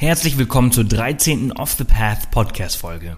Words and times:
Herzlich 0.00 0.38
willkommen 0.38 0.70
zur 0.70 0.84
13. 0.84 1.50
Off 1.50 1.72
the 1.72 1.82
Path 1.82 2.30
Podcast 2.30 2.76
Folge. 2.76 3.16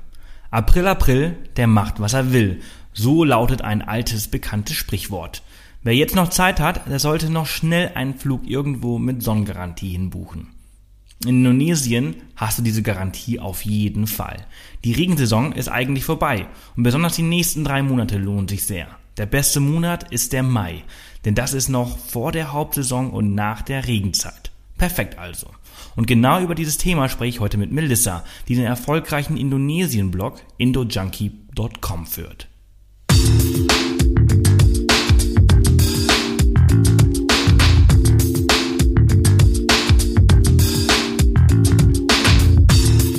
April, 0.50 0.86
April, 0.86 1.36
der 1.56 1.66
macht, 1.66 2.00
was 2.00 2.14
er 2.14 2.32
will. 2.32 2.62
So 2.94 3.22
lautet 3.22 3.60
ein 3.60 3.82
altes, 3.82 4.28
bekanntes 4.28 4.76
Sprichwort. 4.76 5.42
Wer 5.82 5.94
jetzt 5.94 6.14
noch 6.14 6.30
Zeit 6.30 6.58
hat, 6.58 6.88
der 6.88 6.98
sollte 6.98 7.28
noch 7.28 7.44
schnell 7.44 7.90
einen 7.96 8.14
Flug 8.14 8.48
irgendwo 8.48 8.98
mit 8.98 9.22
Sonnengarantie 9.22 9.90
hinbuchen. 9.90 10.54
In 11.22 11.44
Indonesien 11.44 12.16
hast 12.34 12.58
du 12.58 12.62
diese 12.62 12.80
Garantie 12.80 13.38
auf 13.38 13.66
jeden 13.66 14.06
Fall. 14.06 14.46
Die 14.82 14.94
Regensaison 14.94 15.52
ist 15.52 15.68
eigentlich 15.68 16.04
vorbei 16.04 16.46
und 16.76 16.84
besonders 16.84 17.14
die 17.14 17.20
nächsten 17.20 17.62
drei 17.62 17.82
Monate 17.82 18.16
lohnen 18.16 18.48
sich 18.48 18.64
sehr. 18.64 18.88
Der 19.18 19.26
beste 19.26 19.60
Monat 19.60 20.10
ist 20.10 20.32
der 20.32 20.42
Mai, 20.42 20.82
denn 21.26 21.34
das 21.34 21.52
ist 21.52 21.68
noch 21.68 21.98
vor 21.98 22.32
der 22.32 22.54
Hauptsaison 22.54 23.10
und 23.10 23.34
nach 23.34 23.60
der 23.60 23.86
Regenzeit. 23.86 24.50
Perfekt 24.78 25.18
also. 25.18 25.48
Und 25.96 26.06
genau 26.06 26.40
über 26.40 26.54
dieses 26.54 26.78
Thema 26.78 27.08
spreche 27.08 27.36
ich 27.36 27.40
heute 27.40 27.58
mit 27.58 27.72
Melissa, 27.72 28.24
die 28.48 28.54
den 28.54 28.64
erfolgreichen 28.64 29.36
Indonesien-Blog 29.36 30.40
indojunkie.com 30.58 32.06
führt. 32.06 32.48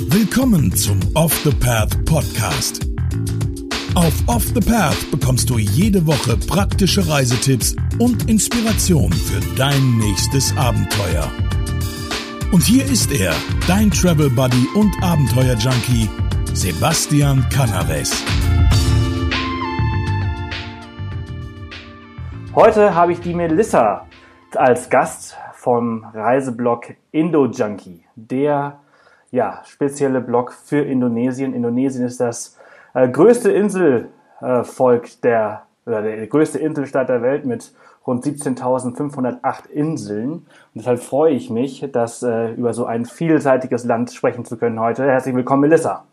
Willkommen 0.08 0.74
zum 0.74 0.98
Off 1.14 1.38
the 1.44 1.50
Path 1.50 2.04
Podcast. 2.04 2.86
Auf 3.94 4.14
Off 4.26 4.46
the 4.54 4.60
Path 4.60 5.10
bekommst 5.10 5.50
du 5.50 5.58
jede 5.58 6.06
Woche 6.06 6.36
praktische 6.36 7.06
Reisetipps 7.06 7.76
und 7.98 8.30
Inspiration 8.30 9.12
für 9.12 9.40
dein 9.56 9.98
nächstes 9.98 10.56
Abenteuer. 10.56 11.30
Und 12.52 12.64
hier 12.64 12.84
ist 12.84 13.10
er, 13.18 13.32
dein 13.66 13.90
Travel 13.90 14.28
Buddy 14.28 14.68
und 14.74 14.92
Abenteuer 15.02 15.54
Junkie, 15.54 16.06
Sebastian 16.52 17.42
Canaves. 17.48 18.22
Heute 22.54 22.94
habe 22.94 23.12
ich 23.12 23.20
die 23.20 23.32
Melissa 23.32 24.06
als 24.54 24.90
Gast 24.90 25.34
vom 25.54 26.04
Reiseblog 26.12 26.94
Indo 27.10 27.46
Junkie, 27.46 28.04
der 28.16 28.80
ja, 29.30 29.62
spezielle 29.64 30.20
Blog 30.20 30.52
für 30.52 30.82
Indonesien. 30.82 31.54
Indonesien 31.54 32.04
ist 32.04 32.20
das 32.20 32.58
äh, 32.92 33.08
größte 33.08 33.50
Inselvolk 33.50 35.06
äh, 35.06 35.20
der 35.22 35.62
oder 35.86 36.02
der 36.02 36.26
größte 36.26 36.58
Inselstaat 36.58 37.08
der 37.08 37.22
Welt 37.22 37.46
mit 37.46 37.72
rund 38.06 38.24
17.508 38.24 39.68
Inseln. 39.70 40.32
Und 40.32 40.46
deshalb 40.74 41.00
freue 41.00 41.32
ich 41.32 41.50
mich, 41.50 41.86
dass 41.92 42.22
äh, 42.22 42.52
über 42.52 42.74
so 42.74 42.84
ein 42.84 43.04
vielseitiges 43.04 43.84
Land 43.84 44.12
sprechen 44.12 44.44
zu 44.44 44.56
können 44.56 44.80
heute. 44.80 45.04
Herzlich 45.04 45.34
willkommen, 45.34 45.62
Melissa. 45.62 46.04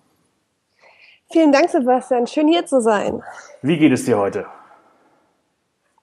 Vielen 1.32 1.52
Dank, 1.52 1.70
Sebastian. 1.70 2.26
Schön 2.28 2.48
hier 2.48 2.66
zu 2.66 2.82
sein. 2.82 3.22
Wie 3.62 3.78
geht 3.78 3.92
es 3.92 4.06
dir 4.06 4.18
heute? 4.18 4.46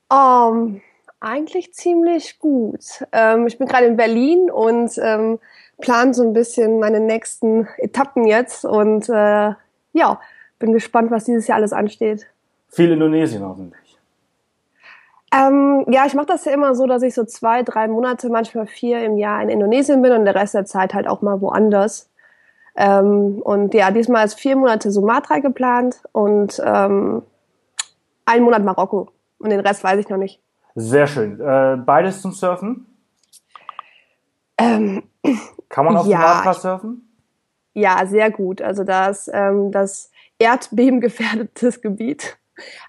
Um, 0.09 0.81
eigentlich 1.19 1.75
ziemlich 1.75 2.39
gut. 2.39 2.85
Ähm, 3.11 3.47
ich 3.47 3.59
bin 3.59 3.67
gerade 3.67 3.87
in 3.87 3.97
Berlin 3.97 4.51
und 4.51 4.97
ähm, 4.99 5.41
plane 5.81 6.15
so 6.15 6.23
ein 6.23 6.33
bisschen 6.33 6.79
meine 6.79 7.01
nächsten 7.01 7.69
Etappen 7.79 8.27
jetzt 8.27 8.65
und 8.65 9.09
äh, 9.09 9.53
ja, 9.93 10.21
bin 10.59 10.73
gespannt, 10.73 11.11
was 11.11 11.25
dieses 11.25 11.47
Jahr 11.49 11.57
alles 11.57 11.73
ansteht. 11.73 12.27
Viel 12.69 12.93
Indonesien 12.93 13.43
hoffentlich. 13.45 13.86
Ähm, 15.33 15.85
ja, 15.89 16.07
ich 16.07 16.15
mache 16.15 16.27
das 16.27 16.45
ja 16.45 16.53
immer 16.53 16.75
so, 16.75 16.87
dass 16.87 17.03
ich 17.03 17.15
so 17.15 17.25
zwei, 17.25 17.63
drei 17.63 17.89
Monate, 17.89 18.29
manchmal 18.29 18.67
vier 18.67 19.05
im 19.05 19.19
Jahr 19.19 19.43
in 19.43 19.49
Indonesien 19.49 20.03
bin 20.03 20.13
und 20.13 20.25
der 20.25 20.35
Rest 20.35 20.55
der 20.55 20.65
Zeit 20.65 20.95
halt 20.95 21.09
auch 21.09 21.23
mal 21.23 21.41
woanders. 21.41 22.09
Ähm, 22.77 23.41
und 23.43 23.75
ja, 23.75 23.91
diesmal 23.91 24.25
ist 24.25 24.39
vier 24.39 24.57
Monate 24.57 24.91
Sumatra 24.91 25.39
geplant 25.39 26.03
und 26.13 26.61
ähm, 26.65 27.23
ein 28.25 28.43
Monat 28.43 28.65
Marokko. 28.65 29.09
Und 29.39 29.51
den 29.51 29.61
Rest 29.61 29.83
weiß 29.83 29.99
ich 29.99 30.09
noch 30.09 30.19
nicht. 30.19 30.41
Sehr 30.75 31.07
schön. 31.07 31.41
Äh, 31.41 31.79
beides 31.85 32.23
zum 32.23 32.33
Surfen? 32.33 32.87
Ähm, 34.59 35.03
Kann 35.69 35.85
man 35.85 35.97
auf 35.97 36.07
ja, 36.07 36.19
Sumatra 36.19 36.55
surfen? 36.55 37.09
Ja, 37.73 38.07
sehr 38.07 38.31
gut. 38.31 38.63
Also 38.63 38.85
das, 38.85 39.29
ähm, 39.33 39.71
das 39.71 40.11
erdbebengefährdetes 40.39 41.81
Gebiet 41.83 42.39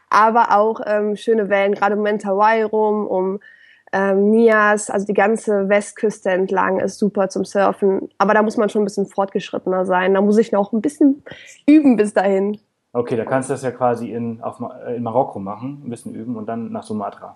aber 0.09 0.57
auch 0.57 0.81
ähm, 0.85 1.15
schöne 1.15 1.49
Wellen, 1.49 1.73
gerade 1.73 1.95
um 1.95 2.03
Mentawai 2.03 2.63
rum, 2.63 3.07
um 3.07 3.39
ähm, 3.93 4.31
Nias, 4.31 4.89
also 4.89 5.05
die 5.05 5.13
ganze 5.13 5.69
Westküste 5.69 6.29
entlang 6.29 6.79
ist 6.79 6.99
super 6.99 7.29
zum 7.29 7.45
Surfen. 7.45 8.09
Aber 8.17 8.33
da 8.33 8.41
muss 8.41 8.57
man 8.57 8.69
schon 8.69 8.81
ein 8.81 8.85
bisschen 8.85 9.05
fortgeschrittener 9.05 9.85
sein. 9.85 10.13
Da 10.13 10.21
muss 10.21 10.37
ich 10.37 10.51
noch 10.51 10.73
ein 10.73 10.81
bisschen 10.81 11.23
üben 11.65 11.95
bis 11.95 12.13
dahin. 12.13 12.59
Okay, 12.93 13.15
da 13.15 13.25
kannst 13.25 13.49
du 13.49 13.53
das 13.53 13.63
ja 13.63 13.71
quasi 13.71 14.11
in, 14.11 14.41
auf, 14.41 14.59
in 14.95 15.03
Marokko 15.03 15.39
machen, 15.39 15.83
ein 15.85 15.89
bisschen 15.89 16.15
üben 16.15 16.35
und 16.35 16.47
dann 16.47 16.71
nach 16.71 16.83
Sumatra. 16.83 17.35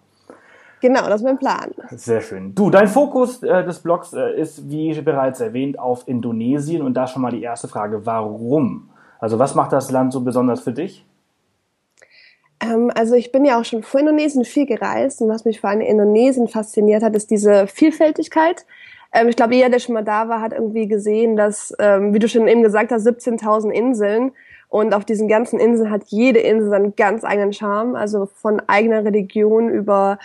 Genau, 0.81 1.01
das 1.01 1.17
ist 1.17 1.23
mein 1.23 1.37
Plan. 1.37 1.71
Sehr 1.91 2.21
schön. 2.21 2.55
Du, 2.55 2.71
dein 2.71 2.87
Fokus 2.87 3.43
äh, 3.43 3.63
des 3.63 3.79
Blogs 3.79 4.13
äh, 4.13 4.33
ist, 4.33 4.69
wie 4.69 4.99
bereits 5.01 5.39
erwähnt, 5.39 5.77
auf 5.77 6.07
Indonesien. 6.07 6.81
Und 6.81 6.95
da 6.95 7.05
schon 7.05 7.21
mal 7.21 7.31
die 7.31 7.43
erste 7.43 7.67
Frage, 7.67 8.05
warum? 8.05 8.89
Also 9.19 9.37
was 9.37 9.53
macht 9.53 9.71
das 9.71 9.91
Land 9.91 10.11
so 10.11 10.21
besonders 10.21 10.61
für 10.61 10.73
dich? 10.73 11.05
Ähm, 12.61 12.91
also 12.95 13.15
ich 13.15 13.31
bin 13.31 13.45
ja 13.45 13.59
auch 13.59 13.65
schon 13.65 13.83
vor 13.83 13.99
Indonesien 13.99 14.45
viel 14.45 14.65
gereist 14.65 15.21
und 15.21 15.29
was 15.29 15.45
mich 15.45 15.59
vor 15.59 15.69
allem 15.69 15.81
in 15.81 15.87
Indonesien 15.87 16.47
fasziniert 16.47 17.03
hat, 17.03 17.15
ist 17.15 17.31
diese 17.31 17.67
Vielfältigkeit. 17.67 18.65
Ähm, 19.13 19.27
ich 19.27 19.35
glaube, 19.35 19.55
jeder, 19.55 19.69
der 19.69 19.79
schon 19.79 19.95
mal 19.95 20.03
da 20.03 20.29
war, 20.29 20.41
hat 20.41 20.53
irgendwie 20.53 20.87
gesehen, 20.87 21.35
dass, 21.35 21.73
ähm, 21.79 22.13
wie 22.13 22.19
du 22.19 22.29
schon 22.29 22.47
eben 22.47 22.63
gesagt 22.63 22.91
hast, 22.91 23.05
17.000 23.05 23.71
Inseln 23.71 24.31
und 24.69 24.93
auf 24.93 25.03
diesen 25.03 25.27
ganzen 25.27 25.59
Inseln 25.59 25.91
hat 25.91 26.03
jede 26.07 26.39
Insel 26.39 26.69
seinen 26.69 26.95
ganz 26.95 27.25
eigenen 27.25 27.51
Charme, 27.53 27.95
also 27.95 28.27
von 28.27 28.61
eigener 28.67 29.03
Religion 29.03 29.69
über 29.69 30.19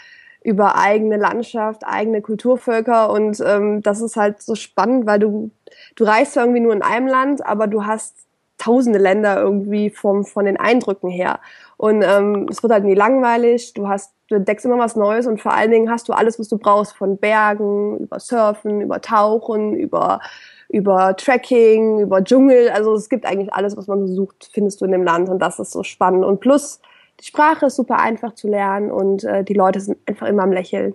über 0.45 0.77
eigene 0.79 1.17
Landschaft, 1.17 1.83
eigene 1.85 2.23
Kulturvölker 2.23 3.11
und 3.11 3.43
ähm, 3.45 3.83
das 3.83 4.01
ist 4.01 4.15
halt 4.15 4.41
so 4.41 4.55
spannend, 4.55 5.05
weil 5.05 5.19
du 5.19 5.51
du 5.97 6.05
reist 6.05 6.35
zwar 6.35 6.45
irgendwie 6.45 6.61
nur 6.61 6.73
in 6.73 6.83
einem 6.83 7.09
Land, 7.09 7.45
aber 7.45 7.67
du 7.67 7.85
hast 7.85 8.26
tausende 8.59 8.99
Länder 8.99 9.41
irgendwie 9.41 9.91
vom 9.91 10.25
von 10.25 10.45
den 10.45 10.57
Eindrücken 10.57 11.11
her 11.11 11.41
und 11.77 12.03
ähm, 12.03 12.47
es 12.51 12.63
wird 12.63 12.73
halt 12.73 12.85
nie 12.85 12.95
langweilig. 12.95 13.75
Du 13.75 13.89
hast, 13.89 14.15
du 14.29 14.37
entdeckst 14.37 14.65
immer 14.65 14.79
was 14.79 14.97
Neues 14.97 15.27
und 15.27 15.41
vor 15.41 15.53
allen 15.53 15.71
Dingen 15.71 15.91
hast 15.91 16.09
du 16.09 16.15
alles, 16.15 16.39
was 16.39 16.49
du 16.49 16.57
brauchst, 16.57 16.97
von 16.97 17.19
Bergen, 17.19 17.99
über 17.99 18.19
Surfen, 18.19 18.81
über 18.81 19.01
Tauchen, 19.01 19.75
über 19.75 20.21
über 20.69 21.15
Trekking, 21.17 22.01
über 22.01 22.25
Dschungel. 22.25 22.71
Also 22.71 22.95
es 22.95 23.09
gibt 23.09 23.25
eigentlich 23.27 23.53
alles, 23.53 23.77
was 23.77 23.87
man 23.87 24.07
so 24.07 24.15
sucht, 24.15 24.51
findest 24.53 24.81
du 24.81 24.85
in 24.87 24.93
dem 24.93 25.05
Land 25.05 25.29
und 25.29 25.39
das 25.39 25.59
ist 25.59 25.71
so 25.71 25.83
spannend. 25.83 26.25
Und 26.25 26.41
plus 26.41 26.81
die 27.21 27.25
Sprache 27.25 27.67
ist 27.67 27.77
super 27.77 27.99
einfach 27.99 28.35
zu 28.35 28.49
lernen 28.49 28.91
und 28.91 29.25
äh, 29.25 29.45
die 29.45 29.55
Leute 29.55 29.81
sind 29.81 29.99
einfach 30.07 30.27
immer 30.27 30.43
am 30.43 30.53
Lächeln. 30.53 30.95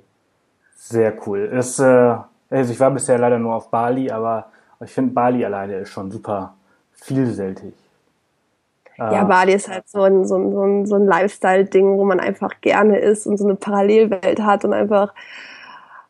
Sehr 0.75 1.13
cool. 1.25 1.49
Es, 1.53 1.79
äh, 1.79 2.15
also 2.49 2.73
ich 2.73 2.79
war 2.79 2.91
bisher 2.91 3.17
leider 3.17 3.39
nur 3.39 3.55
auf 3.55 3.69
Bali, 3.69 4.11
aber 4.11 4.47
ich 4.83 4.91
finde 4.91 5.13
Bali 5.13 5.45
alleine 5.45 5.77
ist 5.77 5.89
schon 5.89 6.11
super 6.11 6.55
vielseitig. 7.01 7.73
Ja, 8.97 9.23
Bali 9.23 9.53
ist 9.53 9.67
halt 9.67 9.89
so 9.89 10.03
ein, 10.03 10.25
so 10.25 10.35
ein, 10.35 10.51
so 10.51 10.61
ein, 10.63 10.85
so 10.85 10.95
ein 10.95 11.05
Lifestyle-Ding, 11.05 11.97
wo 11.97 12.05
man 12.05 12.19
einfach 12.19 12.61
gerne 12.61 12.99
ist 12.99 13.25
und 13.25 13.37
so 13.37 13.45
eine 13.45 13.55
Parallelwelt 13.55 14.41
hat 14.41 14.63
und 14.63 14.73
einfach, 14.73 15.13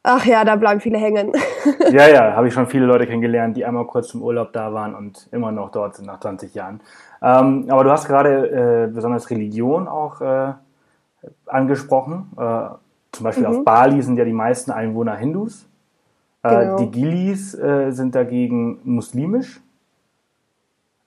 ach 0.04 0.26
ja, 0.26 0.44
da 0.44 0.58
bleiben 0.58 0.82
viele 0.82 0.98
hängen. 0.98 1.32
Ja, 1.92 2.08
ja, 2.08 2.36
habe 2.36 2.48
ich 2.48 2.54
schon 2.54 2.68
viele 2.68 2.86
Leute 2.86 3.06
kennengelernt, 3.06 3.56
die 3.56 3.66
einmal 3.66 3.86
kurz 3.86 4.10
zum 4.10 4.24
Urlaub 4.24 4.52
da 4.52 4.74
waren 4.74 4.96
und 4.96 5.30
immer 5.32 5.52
noch 5.52 5.72
dort 5.72 5.96
sind 5.96 6.06
nach 6.06 6.20
20 6.20 6.54
Jahren. 6.54 6.82
Ähm, 7.22 7.66
aber 7.70 7.84
du 7.84 7.92
hast 7.92 8.08
gerade 8.08 8.88
äh, 8.88 8.94
besonders 8.94 9.30
Religion 9.30 9.88
auch 9.88 10.20
äh, 10.22 10.54
angesprochen. 11.46 12.32
Äh, 12.38 12.70
zum 13.12 13.24
Beispiel 13.24 13.48
mhm. 13.48 13.58
auf 13.58 13.64
Bali 13.64 14.02
sind 14.02 14.18
ja 14.18 14.26
die 14.26 14.34
meisten 14.34 14.72
Einwohner 14.72 15.16
Hindus. 15.16 15.68
Äh, 16.44 16.50
genau. 16.50 16.78
Die 16.78 16.92
Gilis 16.92 17.54
äh, 17.54 17.92
sind 17.92 18.16
dagegen 18.16 18.80
muslimisch. 18.84 19.62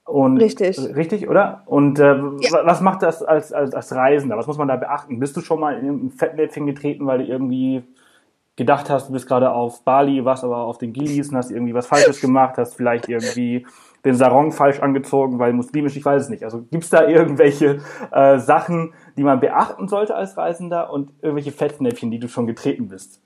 Und, 0.05 0.37
richtig. 0.37 0.79
Richtig, 0.79 1.29
oder? 1.29 1.63
Und 1.67 1.99
äh, 1.99 2.15
ja. 2.15 2.67
was 2.67 2.81
macht 2.83 3.03
das 3.03 3.23
als, 3.23 3.53
als, 3.53 3.75
als 3.75 3.95
Reisender? 3.95 4.37
Was 4.37 4.47
muss 4.47 4.59
man 4.59 4.69
da 4.69 4.77
beachten? 4.77 5.19
Bist 5.19 5.37
du 5.37 5.41
schon 5.41 5.61
mal 5.61 5.79
in 5.79 6.07
ein 6.07 6.11
Fettnäpfchen 6.11 6.67
getreten, 6.67 7.07
weil 7.07 7.19
du 7.19 7.25
irgendwie 7.25 7.83
gedacht 8.57 8.91
hast, 8.91 9.09
du 9.09 9.13
bist 9.13 9.27
gerade 9.27 9.51
auf 9.51 9.83
Bali, 9.83 10.25
warst 10.25 10.45
aber 10.45 10.59
auf 10.59 10.79
den 10.79 10.93
Gilis 10.93 11.31
und 11.31 11.37
hast 11.37 11.51
irgendwie 11.51 11.75
was 11.75 11.87
Falsches 11.87 12.21
gemacht, 12.21 12.57
hast 12.59 12.77
vielleicht 12.77 13.09
irgendwie 13.09 13.67
den 14.05 14.15
Sarong 14.15 14.53
falsch 14.53 14.81
angezogen, 14.81 15.39
weil 15.39 15.53
muslimisch, 15.55 15.97
ich 15.97 16.05
weiß 16.05 16.23
es 16.23 16.29
nicht. 16.29 16.45
Also 16.45 16.63
gibt's 16.71 16.91
da 16.91 17.09
irgendwelche 17.09 17.81
äh, 18.13 18.39
Sachen, 18.39 18.93
die 19.17 19.25
man 19.25 19.41
beachten 19.41 19.89
sollte 19.89 20.15
als 20.15 20.37
Reisender 20.37 20.93
und 20.93 21.13
irgendwelche 21.23 21.53
Fettnäpfchen, 21.53 22.11
die 22.11 22.19
du 22.19 22.29
schon 22.29 22.47
getreten 22.47 22.89
bist? 22.89 23.24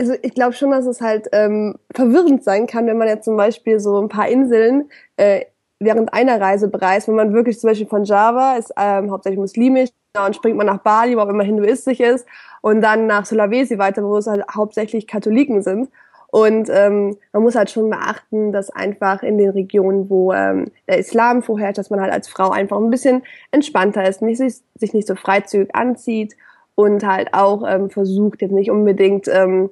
Also 0.00 0.14
ich 0.22 0.32
glaube 0.32 0.54
schon, 0.54 0.70
dass 0.70 0.86
es 0.86 1.02
halt 1.02 1.28
ähm, 1.32 1.74
verwirrend 1.94 2.42
sein 2.42 2.66
kann, 2.66 2.86
wenn 2.86 2.96
man 2.96 3.06
jetzt 3.06 3.26
zum 3.26 3.36
Beispiel 3.36 3.80
so 3.80 4.00
ein 4.00 4.08
paar 4.08 4.28
Inseln 4.28 4.88
äh, 5.18 5.42
während 5.78 6.14
einer 6.14 6.40
Reise 6.40 6.68
bereist, 6.68 7.06
wenn 7.06 7.16
man 7.16 7.34
wirklich 7.34 7.60
zum 7.60 7.68
Beispiel 7.68 7.86
von 7.86 8.04
Java 8.04 8.56
ist 8.56 8.72
ähm, 8.78 9.10
hauptsächlich 9.10 9.38
muslimisch 9.38 9.90
und 10.16 10.34
springt 10.34 10.56
man 10.56 10.68
nach 10.68 10.78
Bali, 10.78 11.18
wo 11.18 11.20
auch 11.20 11.28
immer 11.28 11.44
hinduistisch 11.44 12.00
ist 12.00 12.24
und 12.62 12.80
dann 12.80 13.06
nach 13.08 13.26
Sulawesi 13.26 13.76
weiter, 13.76 14.02
wo 14.02 14.16
es 14.16 14.26
halt 14.26 14.42
hauptsächlich 14.50 15.06
Katholiken 15.06 15.60
sind. 15.60 15.90
Und 16.28 16.70
ähm, 16.70 17.18
man 17.34 17.42
muss 17.42 17.54
halt 17.54 17.68
schon 17.68 17.90
beachten, 17.90 18.52
dass 18.52 18.70
einfach 18.70 19.22
in 19.22 19.36
den 19.36 19.50
Regionen, 19.50 20.08
wo 20.08 20.32
ähm, 20.32 20.68
der 20.88 20.96
Islam 20.96 21.42
vorherrscht, 21.42 21.76
dass 21.76 21.90
man 21.90 22.00
halt 22.00 22.12
als 22.12 22.26
Frau 22.26 22.48
einfach 22.48 22.78
ein 22.78 22.88
bisschen 22.88 23.22
entspannter 23.50 24.08
ist, 24.08 24.22
nicht, 24.22 24.38
sich 24.38 24.94
nicht 24.94 25.06
so 25.06 25.14
freizügig 25.14 25.74
anzieht 25.74 26.36
und 26.74 27.06
halt 27.06 27.34
auch 27.34 27.64
ähm, 27.68 27.90
versucht, 27.90 28.40
jetzt 28.40 28.52
nicht 28.52 28.70
unbedingt 28.70 29.28
ähm, 29.28 29.68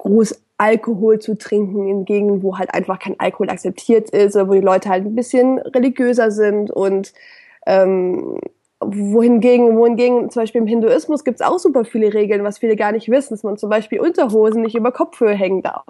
groß 0.00 0.42
Alkohol 0.56 1.18
zu 1.18 1.36
trinken 1.36 1.88
in 1.88 2.04
Gegenden, 2.04 2.42
wo 2.42 2.58
halt 2.58 2.74
einfach 2.74 2.98
kein 2.98 3.18
Alkohol 3.18 3.50
akzeptiert 3.50 4.10
ist, 4.10 4.34
oder 4.36 4.48
wo 4.48 4.52
die 4.54 4.60
Leute 4.60 4.88
halt 4.88 5.04
ein 5.04 5.14
bisschen 5.14 5.58
religiöser 5.58 6.30
sind 6.30 6.70
und 6.70 7.12
ähm, 7.66 8.38
wohingegen, 8.80 9.76
wohingegen 9.76 10.30
zum 10.30 10.42
Beispiel 10.42 10.62
im 10.62 10.66
Hinduismus 10.66 11.24
gibt 11.24 11.40
es 11.40 11.46
auch 11.46 11.58
super 11.58 11.84
viele 11.84 12.14
Regeln, 12.14 12.44
was 12.44 12.58
viele 12.58 12.76
gar 12.76 12.92
nicht 12.92 13.10
wissen, 13.10 13.34
dass 13.34 13.42
man 13.42 13.58
zum 13.58 13.68
Beispiel 13.68 14.00
Unterhosen 14.00 14.62
nicht 14.62 14.74
über 14.74 14.92
Kopfhöhe 14.92 15.34
hängen 15.34 15.62
darf. 15.62 15.84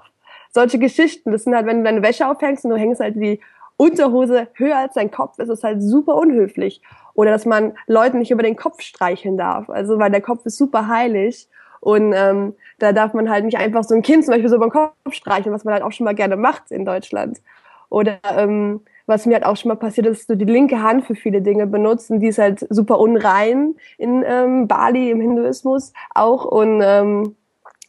Solche 0.52 0.78
Geschichten, 0.78 1.30
das 1.30 1.44
sind 1.44 1.54
halt, 1.54 1.66
wenn 1.66 1.78
du 1.78 1.84
deine 1.84 2.02
Wäsche 2.02 2.28
aufhängst 2.28 2.64
und 2.64 2.70
du 2.70 2.76
hängst 2.76 3.00
halt 3.00 3.14
die 3.14 3.40
Unterhose 3.76 4.48
höher 4.54 4.76
als 4.76 4.94
dein 4.94 5.10
Kopf, 5.10 5.38
ist 5.38 5.48
es 5.48 5.62
halt 5.62 5.82
super 5.82 6.16
unhöflich. 6.16 6.82
Oder 7.14 7.30
dass 7.30 7.46
man 7.46 7.74
Leuten 7.86 8.18
nicht 8.18 8.30
über 8.30 8.42
den 8.42 8.56
Kopf 8.56 8.82
streicheln 8.82 9.36
darf. 9.36 9.70
Also 9.70 9.98
weil 9.98 10.10
der 10.10 10.20
Kopf 10.20 10.44
ist 10.44 10.58
super 10.58 10.88
heilig. 10.88 11.48
Und 11.80 12.12
ähm, 12.14 12.54
da 12.78 12.92
darf 12.92 13.14
man 13.14 13.30
halt 13.30 13.44
nicht 13.44 13.58
einfach 13.58 13.84
so 13.84 13.94
ein 13.94 14.02
Kind 14.02 14.24
zum 14.24 14.32
Beispiel 14.32 14.48
so 14.48 14.56
über 14.56 14.66
den 14.66 14.72
Kopf 14.72 14.92
streicheln, 15.10 15.54
was 15.54 15.64
man 15.64 15.74
halt 15.74 15.82
auch 15.82 15.92
schon 15.92 16.04
mal 16.04 16.14
gerne 16.14 16.36
macht 16.36 16.70
in 16.70 16.84
Deutschland. 16.84 17.40
Oder 17.88 18.18
ähm, 18.36 18.80
was 19.06 19.26
mir 19.26 19.34
halt 19.34 19.44
auch 19.44 19.56
schon 19.56 19.70
mal 19.70 19.76
passiert 19.76 20.06
ist, 20.06 20.20
dass 20.20 20.26
du 20.26 20.36
die 20.36 20.50
linke 20.50 20.82
Hand 20.82 21.04
für 21.04 21.14
viele 21.14 21.42
Dinge 21.42 21.66
benutzt 21.66 22.10
und 22.10 22.20
die 22.20 22.28
ist 22.28 22.38
halt 22.38 22.66
super 22.70 22.98
unrein 22.98 23.74
in 23.98 24.24
ähm, 24.26 24.68
Bali, 24.68 25.10
im 25.10 25.20
Hinduismus 25.20 25.92
auch 26.14 26.44
und 26.44 26.80
ähm, 26.82 27.34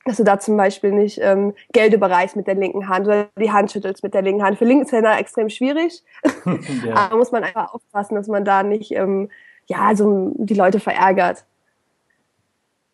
dass 0.06 0.18
du 0.18 0.24
da 0.24 0.40
zum 0.40 0.58
Beispiel 0.58 0.92
nicht 0.92 1.20
ähm, 1.22 1.54
Geld 1.74 1.94
überreichst 1.94 2.36
mit 2.36 2.48
der 2.48 2.56
linken 2.56 2.90
Hand 2.90 3.06
oder 3.06 3.28
die 3.38 3.52
Hand 3.52 3.72
schüttelst 3.72 4.04
mit 4.04 4.14
der 4.14 4.24
linken 4.24 4.44
Hand. 4.44 4.58
Für 4.58 4.66
Linkshänder 4.66 5.20
extrem 5.20 5.50
schwierig. 5.50 6.04
ja. 6.86 6.96
Aber 6.96 7.18
muss 7.18 7.32
man 7.32 7.44
einfach 7.44 7.74
aufpassen, 7.74 8.16
dass 8.16 8.28
man 8.28 8.44
da 8.44 8.64
nicht 8.64 8.92
ähm, 8.92 9.30
ja 9.68 9.96
so 9.96 10.32
die 10.36 10.56
Leute 10.56 10.80
verärgert. 10.80 11.46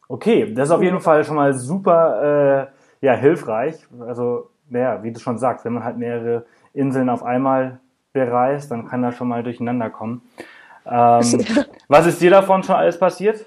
Okay, 0.07 0.53
das 0.53 0.69
ist 0.69 0.75
auf 0.75 0.81
jeden 0.81 1.01
Fall 1.01 1.23
schon 1.23 1.35
mal 1.35 1.53
super 1.53 2.69
äh, 3.01 3.05
ja 3.05 3.13
hilfreich. 3.13 3.75
Also 3.99 4.49
ja, 4.69 5.03
wie 5.03 5.11
du 5.11 5.19
schon 5.19 5.37
sagst, 5.37 5.65
wenn 5.65 5.73
man 5.73 5.83
halt 5.83 5.97
mehrere 5.97 6.45
Inseln 6.73 7.09
auf 7.09 7.23
einmal 7.23 7.79
bereist, 8.13 8.71
dann 8.71 8.87
kann 8.87 9.01
das 9.01 9.15
schon 9.15 9.27
mal 9.27 9.43
durcheinander 9.43 9.89
kommen. 9.89 10.21
Ähm, 10.85 11.45
was 11.87 12.07
ist 12.07 12.21
dir 12.21 12.31
davon 12.31 12.63
schon 12.63 12.75
alles 12.75 12.97
passiert? 12.97 13.45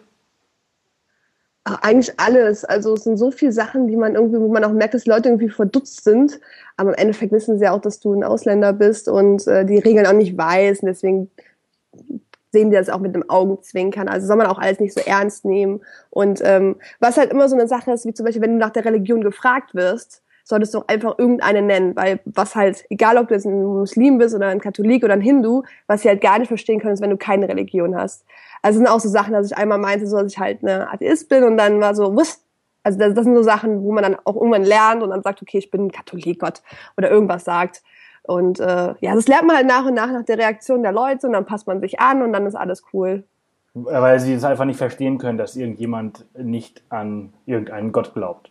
Ach, 1.65 1.79
eigentlich 1.83 2.19
alles. 2.19 2.65
Also 2.65 2.95
es 2.95 3.05
sind 3.05 3.19
so 3.19 3.31
viele 3.31 3.53
Sachen, 3.53 3.87
die 3.87 3.97
man 3.97 4.15
irgendwie, 4.15 4.41
wo 4.41 4.49
man 4.49 4.65
auch 4.65 4.73
merkt, 4.73 4.95
dass 4.95 5.06
Leute 5.06 5.29
irgendwie 5.29 5.51
verdutzt 5.51 6.05
sind. 6.05 6.41
Aber 6.77 6.91
im 6.91 6.97
Endeffekt 6.97 7.33
wissen 7.33 7.59
sie 7.59 7.69
auch, 7.69 7.81
dass 7.81 8.01
du 8.01 8.15
ein 8.15 8.25
Ausländer 8.25 8.73
bist 8.73 9.09
und 9.09 9.47
äh, 9.47 9.67
die 9.67 9.79
Regeln 9.79 10.06
auch 10.06 10.15
nicht 10.15 10.37
weißt. 10.37 10.83
Und 10.83 10.87
deswegen 10.87 11.31
sehen 12.52 12.70
die 12.70 12.76
das 12.76 12.88
auch 12.88 12.99
mit 12.99 13.14
dem 13.14 13.29
Augenzwinkern. 13.29 14.08
Also 14.08 14.26
soll 14.26 14.37
man 14.37 14.47
auch 14.47 14.58
alles 14.58 14.81
nicht 14.81 14.94
so 14.94 15.00
ernst 15.00 15.44
nehmen. 15.44 15.81
Und 16.11 16.41
ähm, 16.44 16.76
was 16.99 17.17
halt 17.17 17.31
immer 17.31 17.49
so 17.49 17.56
eine 17.56 17.69
Sache 17.69 17.93
ist, 17.93 18.06
wie 18.06 18.14
zum 18.14 18.26
Beispiel, 18.26 18.43
wenn 18.43 18.52
du 18.52 18.58
nach 18.58 18.70
der 18.70 18.85
Religion 18.85 19.23
gefragt 19.23 19.75
wirst, 19.75 20.23
solltest 20.44 20.75
du 20.75 20.79
auch 20.79 20.88
einfach 20.88 21.19
irgendeine 21.19 21.62
nennen, 21.62 21.97
weil 21.97 22.20
was 22.25 22.55
halt, 22.55 22.85
egal 22.91 23.17
ob 23.17 23.29
du 23.29 23.35
jetzt 23.35 23.47
ein 23.47 23.64
Muslim 23.64 24.19
bist 24.19 24.35
oder 24.35 24.49
ein 24.49 24.61
Katholik 24.61 25.05
oder 25.05 25.14
ein 25.14 25.20
Hindu, 25.20 25.62
was 25.87 26.02
sie 26.02 26.08
halt 26.08 26.20
gar 26.20 26.38
nicht 26.38 26.49
verstehen 26.49 26.81
können, 26.81 26.94
ist, 26.94 27.00
wenn 27.00 27.11
du 27.11 27.17
keine 27.17 27.49
Religion 27.49 27.97
hast. 27.97 28.25
Also 28.61 28.79
sind 28.79 28.88
auch 28.88 29.00
so 29.00 29.08
Sachen, 29.08 29.32
dass 29.32 29.46
ich 29.46 29.56
einmal 29.56 29.79
meinte, 29.79 30.06
so, 30.06 30.17
dass 30.17 30.32
ich 30.32 30.38
halt 30.38 30.62
eine 30.62 30.91
Atheist 30.93 31.29
bin 31.29 31.44
und 31.44 31.56
dann 31.56 31.81
war 31.81 31.94
so, 31.94 32.14
was? 32.17 32.44
Also 32.82 32.99
das, 32.99 33.14
das 33.14 33.25
sind 33.25 33.37
so 33.37 33.43
Sachen, 33.43 33.82
wo 33.82 33.93
man 33.93 34.03
dann 34.03 34.17
auch 34.25 34.35
irgendwann 34.35 34.64
lernt 34.64 35.03
und 35.03 35.11
dann 35.11 35.23
sagt, 35.23 35.43
okay, 35.43 35.58
ich 35.58 35.70
bin 35.70 35.87
ein 35.87 35.93
Katholik, 35.93 36.41
Gott, 36.41 36.62
oder 36.96 37.11
irgendwas 37.11 37.44
sagt. 37.44 37.82
Und 38.25 38.61
äh, 38.61 38.94
ja, 39.00 39.14
das 39.14 39.28
lernt 39.28 39.46
man 39.46 39.56
halt 39.56 39.67
nach 39.67 39.87
und 39.87 39.94
nach 39.94 40.11
nach 40.11 40.25
der 40.25 40.38
Reaktion 40.38 40.82
der 40.82 40.93
Leute 40.93 41.26
und 41.26 41.32
dann 41.32 41.46
passt 41.46 41.67
man 41.67 41.81
sich 41.81 42.00
an 42.00 42.22
und 42.22 42.32
dann 42.32 42.46
ist 42.46 42.55
alles 42.55 42.82
cool. 42.93 43.25
Weil 43.75 44.19
sie 44.19 44.34
es 44.34 44.44
einfach 44.44 44.64
nicht 44.64 44.78
verstehen 44.78 45.19
können, 45.19 45.38
dass 45.38 45.56
irgendjemand 45.56 46.26
nicht 46.37 46.82
an 46.88 47.32
irgendeinen 47.46 47.93
Gott 47.93 48.14
glaubt. 48.14 48.50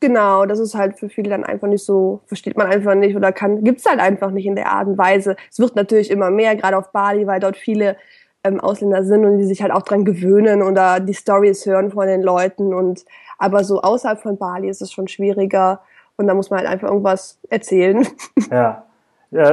Genau, 0.00 0.44
das 0.44 0.58
ist 0.58 0.74
halt 0.74 0.98
für 0.98 1.08
viele 1.08 1.30
dann 1.30 1.44
einfach 1.44 1.68
nicht 1.68 1.84
so, 1.84 2.20
versteht 2.26 2.56
man 2.56 2.66
einfach 2.66 2.94
nicht 2.94 3.16
oder 3.16 3.32
kann, 3.32 3.64
gibt's 3.64 3.86
halt 3.86 4.00
einfach 4.00 4.32
nicht 4.32 4.44
in 4.44 4.56
der 4.56 4.70
Art 4.70 4.88
und 4.88 4.98
Weise. 4.98 5.36
Es 5.50 5.58
wird 5.60 5.76
natürlich 5.76 6.10
immer 6.10 6.30
mehr, 6.30 6.56
gerade 6.56 6.76
auf 6.76 6.92
Bali, 6.92 7.26
weil 7.26 7.40
dort 7.40 7.56
viele 7.56 7.96
ähm, 8.42 8.60
Ausländer 8.60 9.04
sind 9.04 9.24
und 9.24 9.38
die 9.38 9.44
sich 9.44 9.62
halt 9.62 9.72
auch 9.72 9.82
dran 9.82 10.04
gewöhnen 10.04 10.62
oder 10.62 11.00
die 11.00 11.14
Stories 11.14 11.64
hören 11.64 11.90
von 11.90 12.06
den 12.06 12.22
Leuten 12.22 12.74
und 12.74 13.04
aber 13.38 13.64
so 13.64 13.80
außerhalb 13.80 14.20
von 14.20 14.36
Bali 14.36 14.68
ist 14.68 14.82
es 14.82 14.92
schon 14.92 15.08
schwieriger 15.08 15.80
und 16.16 16.26
da 16.26 16.34
muss 16.34 16.50
man 16.50 16.60
halt 16.60 16.68
einfach 16.68 16.88
irgendwas 16.88 17.38
erzählen. 17.48 18.06
Ja. 18.50 18.84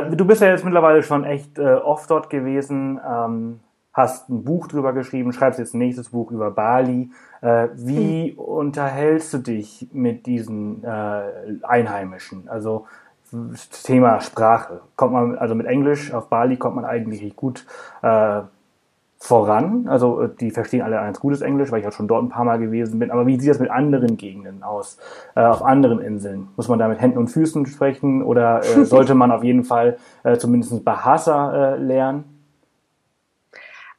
du 0.02 0.26
bist 0.26 0.44
ja 0.44 0.50
jetzt 0.50 0.64
mittlerweile 0.64 1.02
schon 1.02 1.24
echt 1.24 1.58
äh, 1.58 1.74
oft 1.74 2.08
dort 2.12 2.30
gewesen. 2.30 3.00
Ähm, 3.04 3.60
hast 3.94 4.30
ein 4.30 4.44
Buch 4.44 4.68
drüber 4.68 4.94
geschrieben, 4.94 5.34
schreibst 5.34 5.60
jetzt 5.60 5.74
ein 5.74 5.80
nächstes 5.80 6.10
Buch 6.10 6.32
über 6.32 6.52
Bali. 6.52 7.10
Äh, 7.42 7.70
wie 7.74 8.34
mhm. 8.34 8.40
unterhältst 8.40 9.34
du 9.34 9.40
dich 9.40 9.88
mit 9.92 10.28
diesen 10.28 10.84
äh, 10.84 11.24
Einheimischen? 11.64 12.48
Also 12.48 12.86
Thema 13.84 14.20
Sprache. 14.20 14.82
Kommt 14.96 15.14
man, 15.14 15.38
also 15.38 15.56
mit 15.56 15.66
Englisch 15.66 16.14
auf 16.14 16.28
Bali 16.28 16.58
kommt 16.58 16.76
man 16.76 16.86
eigentlich 16.86 17.36
gut 17.36 17.66
äh, 18.02 18.42
voran. 19.22 19.88
Also 19.88 20.22
äh, 20.22 20.30
die 20.40 20.50
verstehen 20.50 20.82
alle 20.82 21.00
ein 21.00 21.14
gutes 21.14 21.42
Englisch, 21.42 21.72
weil 21.72 21.82
ich 21.82 21.88
auch 21.88 21.92
schon 21.92 22.08
dort 22.08 22.24
ein 22.24 22.30
paar 22.30 22.44
Mal 22.44 22.58
gewesen 22.58 22.98
bin. 22.98 23.12
Aber 23.12 23.28
wie 23.28 23.40
sieht 23.40 23.52
das 23.52 23.60
mit 23.60 23.70
anderen 23.70 24.18
Gegenden 24.18 24.64
aus, 24.64 24.98
äh, 25.36 25.42
auf 25.42 25.62
anderen 25.64 26.00
Inseln? 26.02 26.48
Muss 26.58 26.68
man 26.68 26.80
da 26.80 26.88
mit 26.88 27.00
Händen 27.00 27.20
und 27.20 27.28
Füßen 27.28 27.68
sprechen 27.68 28.24
oder 28.24 28.62
äh, 28.64 28.84
sollte 28.86 29.14
man 29.14 29.32
auf 29.32 29.44
jeden 29.44 29.64
Fall 29.64 29.98
äh, 30.24 30.38
zumindest 30.38 30.84
Bahasa 30.84 31.76
äh, 31.76 31.78
lernen? 31.78 32.24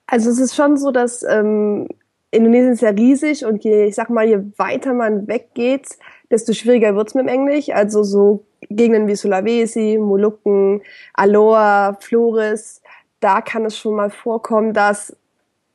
Also 0.06 0.28
es 0.28 0.40
ist 0.40 0.56
schon 0.56 0.76
so, 0.76 0.90
dass 0.90 1.22
ähm, 1.22 1.86
Indonesien 2.32 2.72
ist 2.72 2.82
ja 2.82 2.90
riesig 2.90 3.46
und 3.46 3.62
je, 3.62 3.84
ich 3.84 3.94
sag 3.94 4.10
mal, 4.10 4.26
je 4.26 4.40
weiter 4.56 4.92
man 4.92 5.28
weggeht, 5.28 5.86
desto 6.32 6.52
schwieriger 6.52 6.96
wird's 6.96 7.14
mit 7.14 7.26
dem 7.26 7.28
Englisch. 7.28 7.70
Also 7.70 8.02
so 8.02 8.44
Gegenden 8.68 9.06
wie 9.06 9.14
Sulawesi, 9.14 9.98
Molukken, 10.00 10.82
Aloha, 11.14 11.96
Flores, 12.00 12.81
da 13.22 13.40
kann 13.40 13.64
es 13.64 13.76
schon 13.76 13.94
mal 13.94 14.10
vorkommen, 14.10 14.74
dass 14.74 15.16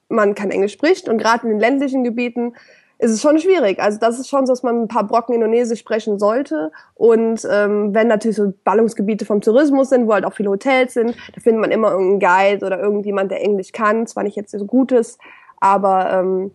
man 0.10 0.36
kein 0.36 0.52
Englisch 0.52 0.74
spricht 0.74 1.10
und 1.10 1.18
gerade 1.18 1.44
in 1.44 1.50
den 1.50 1.60
ländlichen 1.60 2.04
Gebieten 2.04 2.54
ist 3.00 3.12
es 3.12 3.22
schon 3.22 3.38
schwierig. 3.40 3.80
Also 3.80 4.00
das 4.00 4.20
ist 4.20 4.28
schon 4.28 4.48
so, 4.48 4.54
dass 4.54 4.64
man 4.64 4.84
ein 4.84 4.88
paar 4.88 5.06
Brocken 5.06 5.36
Indonesisch 5.36 5.80
sprechen 5.80 6.18
sollte. 6.18 6.72
Und 6.96 7.48
ähm, 7.50 7.94
wenn 7.94 8.08
natürlich 8.08 8.38
so 8.38 8.54
Ballungsgebiete 8.64 9.26
vom 9.26 9.42
Tourismus 9.42 9.90
sind, 9.90 10.08
wo 10.08 10.14
halt 10.14 10.26
auch 10.26 10.34
viele 10.34 10.50
Hotels 10.50 10.96
sind, 10.96 11.16
da 11.36 11.42
findet 11.42 11.62
man 11.62 11.72
immer 11.72 11.92
irgendeinen 11.92 12.20
Guide 12.20 12.66
oder 12.66 12.80
irgendjemand, 12.80 13.30
der 13.30 13.44
Englisch 13.44 13.72
kann. 13.72 14.08
Zwar 14.08 14.24
nicht 14.24 14.36
jetzt 14.36 14.52
so 14.52 14.66
Gutes, 14.66 15.20
aber 15.60 16.12
ähm, 16.12 16.52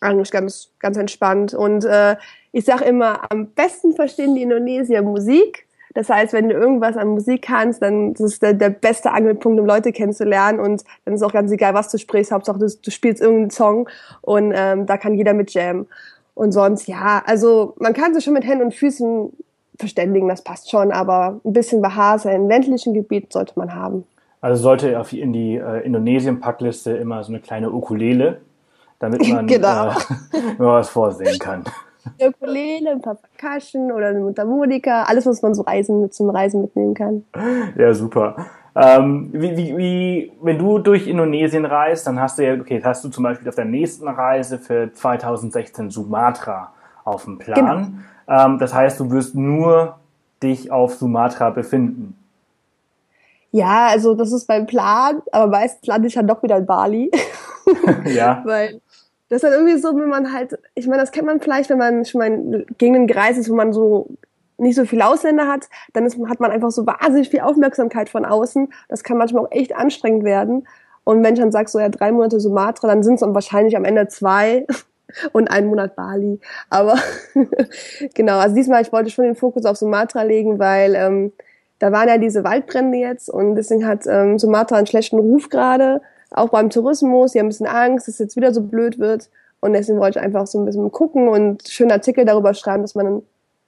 eigentlich 0.00 0.30
ganz, 0.30 0.70
ganz 0.78 0.96
entspannt. 0.96 1.52
Und 1.52 1.84
äh, 1.84 2.16
ich 2.52 2.64
sage 2.64 2.84
immer, 2.84 3.30
am 3.30 3.48
besten 3.48 3.92
verstehen 3.92 4.34
die 4.34 4.42
Indonesier 4.42 5.02
Musik 5.02 5.65
das 5.96 6.10
heißt, 6.10 6.34
wenn 6.34 6.50
du 6.50 6.54
irgendwas 6.54 6.98
an 6.98 7.08
Musik 7.08 7.40
kannst, 7.40 7.80
dann 7.80 8.12
ist 8.12 8.20
es 8.20 8.38
der, 8.38 8.52
der 8.52 8.68
beste 8.68 9.12
Angelpunkt, 9.12 9.58
um 9.58 9.64
Leute 9.64 9.92
kennenzulernen. 9.92 10.60
Und 10.60 10.84
dann 11.06 11.14
ist 11.14 11.22
auch 11.22 11.32
ganz 11.32 11.50
egal, 11.50 11.72
was 11.72 11.90
du 11.90 11.96
sprichst. 11.96 12.32
Hauptsache, 12.32 12.58
du, 12.58 12.66
du 12.66 12.90
spielst 12.90 13.22
irgendeinen 13.22 13.50
Song 13.50 13.88
und 14.20 14.52
ähm, 14.54 14.84
da 14.84 14.98
kann 14.98 15.14
jeder 15.14 15.32
mit 15.32 15.54
jammen. 15.54 15.86
Und 16.34 16.52
sonst, 16.52 16.86
ja, 16.86 17.22
also 17.24 17.72
man 17.78 17.94
kann 17.94 18.12
sich 18.12 18.24
schon 18.24 18.34
mit 18.34 18.44
Händen 18.44 18.64
und 18.64 18.74
Füßen 18.74 19.32
verständigen, 19.78 20.28
das 20.28 20.44
passt 20.44 20.70
schon, 20.70 20.92
aber 20.92 21.40
ein 21.42 21.54
bisschen 21.54 21.80
Bahasa 21.80 22.30
in 22.30 22.46
ländlichen 22.46 22.92
Gebieten 22.92 23.28
sollte 23.30 23.54
man 23.56 23.74
haben. 23.74 24.04
Also 24.42 24.62
sollte 24.62 25.02
in 25.12 25.32
die 25.32 25.56
äh, 25.56 25.80
Indonesien-Packliste 25.80 26.90
immer 26.92 27.24
so 27.24 27.32
eine 27.32 27.40
kleine 27.40 27.72
Ukulele, 27.72 28.42
damit 28.98 29.26
man 29.32 29.46
genau. 29.46 29.92
äh, 29.92 29.94
was 30.58 30.90
vorsehen 30.90 31.38
kann 31.38 31.64
eine 32.18 32.30
Ukulele, 32.30 32.90
ein 32.92 33.00
paar 33.00 33.18
Percussion 33.36 33.92
oder 33.92 34.08
eine 34.08 34.20
Mundharmonika, 34.20 35.04
alles, 35.04 35.26
was 35.26 35.42
man 35.42 35.54
so 35.54 35.62
Reisen, 35.62 36.10
zum 36.10 36.30
Reisen 36.30 36.62
mitnehmen 36.62 36.94
kann. 36.94 37.24
Ja, 37.76 37.92
super. 37.94 38.46
Ähm, 38.74 39.30
wie, 39.32 39.56
wie, 39.56 39.76
wie, 39.76 40.32
wenn 40.42 40.58
du 40.58 40.78
durch 40.78 41.06
Indonesien 41.06 41.64
reist, 41.64 42.06
dann 42.06 42.20
hast 42.20 42.38
du 42.38 42.46
ja, 42.46 42.60
okay, 42.60 42.80
hast 42.84 43.02
du 43.04 43.08
zum 43.08 43.24
Beispiel 43.24 43.48
auf 43.48 43.54
der 43.54 43.64
nächsten 43.64 44.06
Reise 44.06 44.58
für 44.58 44.92
2016 44.92 45.90
Sumatra 45.90 46.72
auf 47.04 47.24
dem 47.24 47.38
Plan. 47.38 48.04
Genau. 48.26 48.44
Ähm, 48.44 48.58
das 48.58 48.74
heißt, 48.74 49.00
du 49.00 49.10
wirst 49.10 49.34
nur 49.34 49.96
dich 50.42 50.70
auf 50.70 50.94
Sumatra 50.94 51.50
befinden. 51.50 52.18
Ja, 53.50 53.86
also 53.86 54.14
das 54.14 54.32
ist 54.32 54.46
beim 54.46 54.66
Plan, 54.66 55.22
aber 55.32 55.46
meistens 55.46 55.86
lande 55.86 56.08
ich 56.08 56.14
dann 56.14 56.26
doch 56.26 56.42
wieder 56.42 56.58
in 56.58 56.66
Bali. 56.66 57.10
ja. 58.04 58.42
Weil 58.44 58.82
das 59.28 59.42
ist 59.42 59.44
dann 59.44 59.52
irgendwie 59.52 59.78
so, 59.78 59.88
wenn 59.96 60.08
man 60.08 60.32
halt, 60.32 60.58
ich 60.74 60.86
meine, 60.86 61.00
das 61.00 61.10
kennt 61.10 61.26
man 61.26 61.40
vielleicht, 61.40 61.70
wenn 61.70 61.78
man 61.78 62.04
schon 62.04 62.18
mal 62.20 62.26
in 62.26 62.66
Gegenden 62.78 63.06
gereist 63.06 63.38
ist, 63.38 63.50
wo 63.50 63.54
man 63.54 63.72
so 63.72 64.08
nicht 64.58 64.76
so 64.76 64.84
viele 64.84 65.06
Ausländer 65.06 65.48
hat, 65.48 65.68
dann 65.92 66.06
ist, 66.06 66.18
hat 66.28 66.40
man 66.40 66.50
einfach 66.50 66.70
so 66.70 66.86
wahnsinnig 66.86 67.28
viel 67.28 67.40
Aufmerksamkeit 67.40 68.08
von 68.08 68.24
außen. 68.24 68.72
Das 68.88 69.02
kann 69.02 69.18
manchmal 69.18 69.44
auch 69.44 69.50
echt 69.50 69.74
anstrengend 69.76 70.24
werden. 70.24 70.66
Und 71.04 71.22
wenn 71.22 71.34
ich 71.34 71.40
dann 71.40 71.52
sage, 71.52 71.68
so 71.68 71.78
ja, 71.78 71.88
drei 71.88 72.10
Monate 72.10 72.40
Sumatra, 72.40 72.88
dann 72.88 73.02
sind 73.02 73.14
es 73.14 73.20
dann 73.20 73.34
wahrscheinlich 73.34 73.76
am 73.76 73.84
Ende 73.84 74.08
zwei. 74.08 74.66
und 75.32 75.48
einen 75.50 75.68
Monat 75.68 75.96
Bali. 75.96 76.40
Aber 76.70 76.96
genau, 78.14 78.38
also 78.38 78.54
diesmal, 78.54 78.82
ich 78.82 78.92
wollte 78.92 79.10
schon 79.10 79.24
den 79.24 79.36
Fokus 79.36 79.64
auf 79.64 79.76
Sumatra 79.76 80.22
legen, 80.22 80.58
weil 80.58 80.94
ähm, 80.94 81.32
da 81.78 81.92
waren 81.92 82.08
ja 82.08 82.18
diese 82.18 82.44
Waldbrände 82.44 82.98
jetzt 82.98 83.28
und 83.28 83.54
deswegen 83.54 83.86
hat 83.86 84.06
ähm, 84.06 84.38
Sumatra 84.38 84.76
einen 84.76 84.86
schlechten 84.86 85.18
Ruf 85.18 85.48
gerade, 85.48 86.00
auch 86.30 86.50
beim 86.50 86.70
Tourismus. 86.70 87.32
Die 87.32 87.38
haben 87.38 87.46
ein 87.46 87.50
bisschen 87.50 87.66
Angst, 87.66 88.08
dass 88.08 88.14
es 88.14 88.18
jetzt 88.18 88.36
wieder 88.36 88.52
so 88.52 88.62
blöd 88.62 88.98
wird. 88.98 89.30
Und 89.60 89.72
deswegen 89.72 89.98
wollte 89.98 90.18
ich 90.18 90.24
einfach 90.24 90.46
so 90.46 90.58
ein 90.58 90.64
bisschen 90.64 90.90
gucken 90.92 91.28
und 91.28 91.66
schönen 91.68 91.92
Artikel 91.92 92.24
darüber 92.24 92.54
schreiben, 92.54 92.82
dass 92.82 92.94
man 92.94 93.22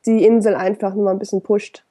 die 0.07 0.25
Insel 0.25 0.55
einfach 0.55 0.95
nur 0.95 1.05
mal 1.05 1.11
ein 1.13 1.19
bisschen 1.19 1.43
pusht. 1.43 1.85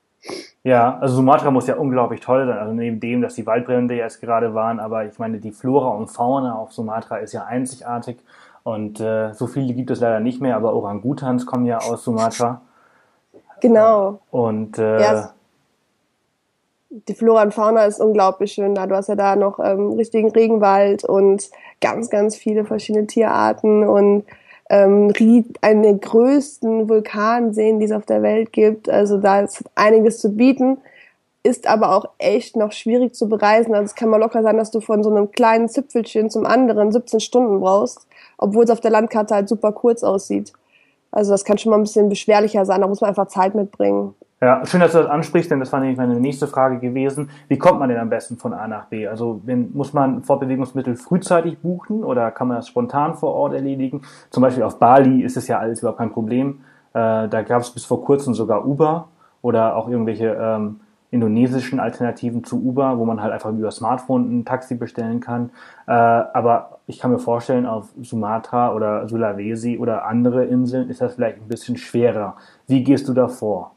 Ja, 0.63 0.97
also 0.99 1.15
Sumatra 1.15 1.51
muss 1.51 1.67
ja 1.67 1.75
unglaublich 1.75 2.21
toll 2.21 2.45
sein. 2.45 2.57
Also 2.57 2.73
neben 2.73 2.99
dem, 2.99 3.21
dass 3.21 3.35
die 3.35 3.45
Waldbrände 3.45 3.95
jetzt 3.95 4.21
gerade 4.21 4.53
waren, 4.53 4.79
aber 4.79 5.05
ich 5.05 5.17
meine, 5.19 5.39
die 5.39 5.51
Flora 5.51 5.89
und 5.89 6.07
Fauna 6.07 6.55
auf 6.55 6.73
Sumatra 6.73 7.17
ist 7.17 7.33
ja 7.33 7.45
einzigartig. 7.45 8.17
Und 8.63 8.99
äh, 8.99 9.33
so 9.33 9.47
viele 9.47 9.73
gibt 9.73 9.91
es 9.91 10.01
leider 10.01 10.19
nicht 10.19 10.41
mehr, 10.41 10.57
aber 10.57 10.73
Orangutans 10.73 11.45
kommen 11.45 11.65
ja 11.65 11.77
aus 11.77 12.03
Sumatra. 12.03 12.61
Genau. 13.61 14.19
Und 14.29 14.77
äh, 14.77 15.01
ja, 15.01 15.33
die 17.07 17.13
Flora 17.13 17.43
und 17.43 17.53
Fauna 17.53 17.85
ist 17.85 17.99
unglaublich 17.99 18.53
schön 18.53 18.75
da. 18.75 18.87
Du 18.87 18.95
hast 18.95 19.09
ja 19.09 19.15
da 19.15 19.35
noch 19.35 19.59
ähm, 19.59 19.91
richtigen 19.93 20.31
Regenwald 20.31 21.03
und 21.03 21.49
ganz, 21.81 22.09
ganz 22.09 22.35
viele 22.35 22.65
verschiedene 22.65 23.07
Tierarten 23.07 23.87
und 23.87 24.23
ähm, 24.69 25.13
einen 25.61 25.83
der 25.83 25.93
größten 25.93 26.89
Vulkanseen, 26.89 27.79
die 27.79 27.85
es 27.85 27.91
auf 27.91 28.05
der 28.05 28.21
Welt 28.21 28.51
gibt. 28.51 28.89
Also 28.89 29.17
da 29.17 29.41
ist 29.41 29.63
einiges 29.75 30.19
zu 30.19 30.35
bieten, 30.35 30.77
ist 31.43 31.67
aber 31.67 31.95
auch 31.95 32.09
echt 32.17 32.55
noch 32.55 32.71
schwierig 32.73 33.15
zu 33.15 33.29
bereisen. 33.29 33.73
Also 33.73 33.85
es 33.85 33.95
kann 33.95 34.09
mal 34.09 34.17
locker 34.17 34.43
sein, 34.43 34.57
dass 34.57 34.71
du 34.71 34.81
von 34.81 35.03
so 35.03 35.09
einem 35.09 35.31
kleinen 35.31 35.69
Zipfelchen 35.69 36.29
zum 36.29 36.45
anderen 36.45 36.91
17 36.91 37.19
Stunden 37.19 37.61
brauchst, 37.61 38.07
obwohl 38.37 38.65
es 38.65 38.69
auf 38.69 38.81
der 38.81 38.91
Landkarte 38.91 39.35
halt 39.35 39.47
super 39.47 39.71
kurz 39.71 40.03
aussieht. 40.03 40.51
Also 41.11 41.31
das 41.31 41.45
kann 41.45 41.57
schon 41.57 41.69
mal 41.69 41.77
ein 41.77 41.83
bisschen 41.83 42.09
beschwerlicher 42.09 42.65
sein, 42.65 42.81
da 42.81 42.87
muss 42.87 43.01
man 43.01 43.09
einfach 43.09 43.27
Zeit 43.27 43.55
mitbringen. 43.55 44.13
Ja, 44.39 44.63
schön, 44.67 44.81
dass 44.81 44.91
du 44.91 44.99
das 44.99 45.07
ansprichst, 45.07 45.49
denn 45.49 45.59
das 45.59 45.73
war 45.73 45.79
nämlich 45.79 45.97
meine 45.97 46.19
nächste 46.19 46.45
Frage 46.45 46.77
gewesen. 46.77 47.31
Wie 47.47 47.57
kommt 47.57 47.79
man 47.79 47.89
denn 47.89 47.97
am 47.97 48.09
besten 48.09 48.37
von 48.37 48.53
A 48.53 48.67
nach 48.67 48.85
B? 48.85 49.07
Also 49.07 49.41
wenn, 49.45 49.73
muss 49.73 49.93
man 49.93 50.21
Fortbewegungsmittel 50.21 50.95
frühzeitig 50.95 51.57
buchen 51.57 52.03
oder 52.03 52.29
kann 52.29 52.47
man 52.47 52.57
das 52.57 52.67
spontan 52.67 53.15
vor 53.15 53.33
Ort 53.33 53.55
erledigen? 53.55 54.03
Zum 54.29 54.41
Beispiel 54.43 54.61
auf 54.61 54.77
Bali 54.77 55.23
ist 55.23 55.37
es 55.37 55.47
ja 55.47 55.57
alles 55.57 55.79
überhaupt 55.79 55.97
kein 55.97 56.11
Problem. 56.11 56.59
Äh, 56.93 57.27
da 57.29 57.41
gab 57.41 57.63
es 57.63 57.71
bis 57.71 57.85
vor 57.85 58.05
kurzem 58.05 58.35
sogar 58.35 58.67
Uber 58.67 59.07
oder 59.41 59.75
auch 59.75 59.89
irgendwelche 59.89 60.37
ähm, 60.39 60.81
indonesischen 61.09 61.79
Alternativen 61.79 62.43
zu 62.43 62.63
Uber, 62.63 62.99
wo 62.99 63.05
man 63.05 63.23
halt 63.23 63.33
einfach 63.33 63.49
über 63.49 63.71
Smartphone 63.71 64.41
ein 64.41 64.45
Taxi 64.45 64.75
bestellen 64.75 65.19
kann. 65.19 65.49
Äh, 65.87 65.93
aber 65.93 66.77
ich 66.85 66.99
kann 66.99 67.09
mir 67.09 67.17
vorstellen, 67.17 67.65
auf 67.65 67.89
Sumatra 68.03 68.75
oder 68.75 69.07
Sulawesi 69.07 69.79
oder 69.79 70.05
andere 70.05 70.45
Inseln 70.45 70.91
ist 70.91 71.01
das 71.01 71.15
vielleicht 71.15 71.41
ein 71.41 71.47
bisschen 71.47 71.75
schwerer. 71.75 72.35
Wie 72.67 72.83
gehst 72.83 73.07
du 73.07 73.13
da 73.15 73.27
vor? 73.27 73.71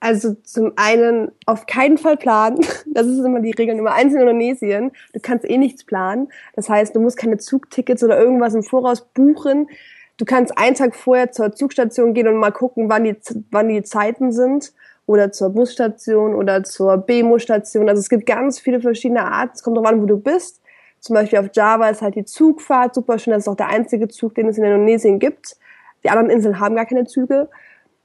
Also 0.00 0.34
zum 0.44 0.72
einen 0.76 1.32
auf 1.46 1.66
keinen 1.66 1.98
Fall 1.98 2.16
planen. 2.16 2.60
Das 2.86 3.06
ist 3.06 3.18
immer 3.18 3.40
die 3.40 3.52
Regel 3.52 3.76
Nummer 3.76 3.92
eins 3.92 4.14
in 4.14 4.20
Indonesien. 4.20 4.90
Du 5.12 5.20
kannst 5.20 5.48
eh 5.48 5.56
nichts 5.56 5.84
planen. 5.84 6.28
Das 6.54 6.68
heißt, 6.68 6.96
du 6.96 7.00
musst 7.00 7.16
keine 7.16 7.38
Zugtickets 7.38 8.02
oder 8.02 8.18
irgendwas 8.18 8.54
im 8.54 8.62
Voraus 8.62 9.02
buchen. 9.12 9.68
Du 10.16 10.24
kannst 10.24 10.58
einen 10.58 10.74
Tag 10.74 10.96
vorher 10.96 11.30
zur 11.30 11.52
Zugstation 11.52 12.12
gehen 12.12 12.26
und 12.26 12.36
mal 12.36 12.50
gucken, 12.50 12.88
wann 12.88 13.04
die, 13.04 13.16
wann 13.50 13.68
die 13.68 13.82
Zeiten 13.82 14.32
sind. 14.32 14.72
Oder 15.06 15.32
zur 15.32 15.50
Busstation 15.50 16.34
oder 16.34 16.64
zur 16.64 16.98
Bemo-Station. 16.98 17.88
Also 17.88 18.00
es 18.00 18.08
gibt 18.08 18.26
ganz 18.26 18.58
viele 18.58 18.80
verschiedene 18.80 19.24
Arten. 19.24 19.52
Es 19.54 19.62
kommt 19.62 19.76
darauf 19.76 19.90
an, 19.90 20.02
wo 20.02 20.06
du 20.06 20.18
bist. 20.18 20.60
Zum 21.00 21.14
Beispiel 21.14 21.38
auf 21.38 21.50
Java 21.52 21.88
ist 21.88 22.02
halt 22.02 22.16
die 22.16 22.24
Zugfahrt 22.24 22.94
super 22.94 23.18
schön. 23.18 23.32
Das 23.32 23.44
ist 23.44 23.48
auch 23.48 23.56
der 23.56 23.68
einzige 23.68 24.08
Zug, 24.08 24.34
den 24.34 24.48
es 24.48 24.58
in 24.58 24.64
Indonesien 24.64 25.18
gibt. 25.18 25.56
Die 26.04 26.10
anderen 26.10 26.30
Inseln 26.30 26.60
haben 26.60 26.76
gar 26.76 26.86
keine 26.86 27.06
Züge. 27.06 27.48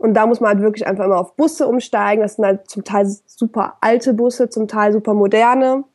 Und 0.04 0.16
da 0.16 0.28
muss 0.28 0.42
man 0.42 0.50
halt 0.50 0.62
wirklich 0.62 0.86
einfach 0.86 1.06
immer 1.06 1.18
auf 1.18 1.38
Busse 1.38 1.66
umsteigen. 1.66 2.24
Das 2.24 2.36
sind 2.36 2.44
halt 2.44 2.70
zum 2.70 2.84
Teil 2.84 3.08
super 3.26 3.78
alte 3.80 4.14
Busse, 4.14 4.50
zum 4.50 4.68
Teil 4.68 4.92
super 4.92 5.14
moderne. 5.14 5.86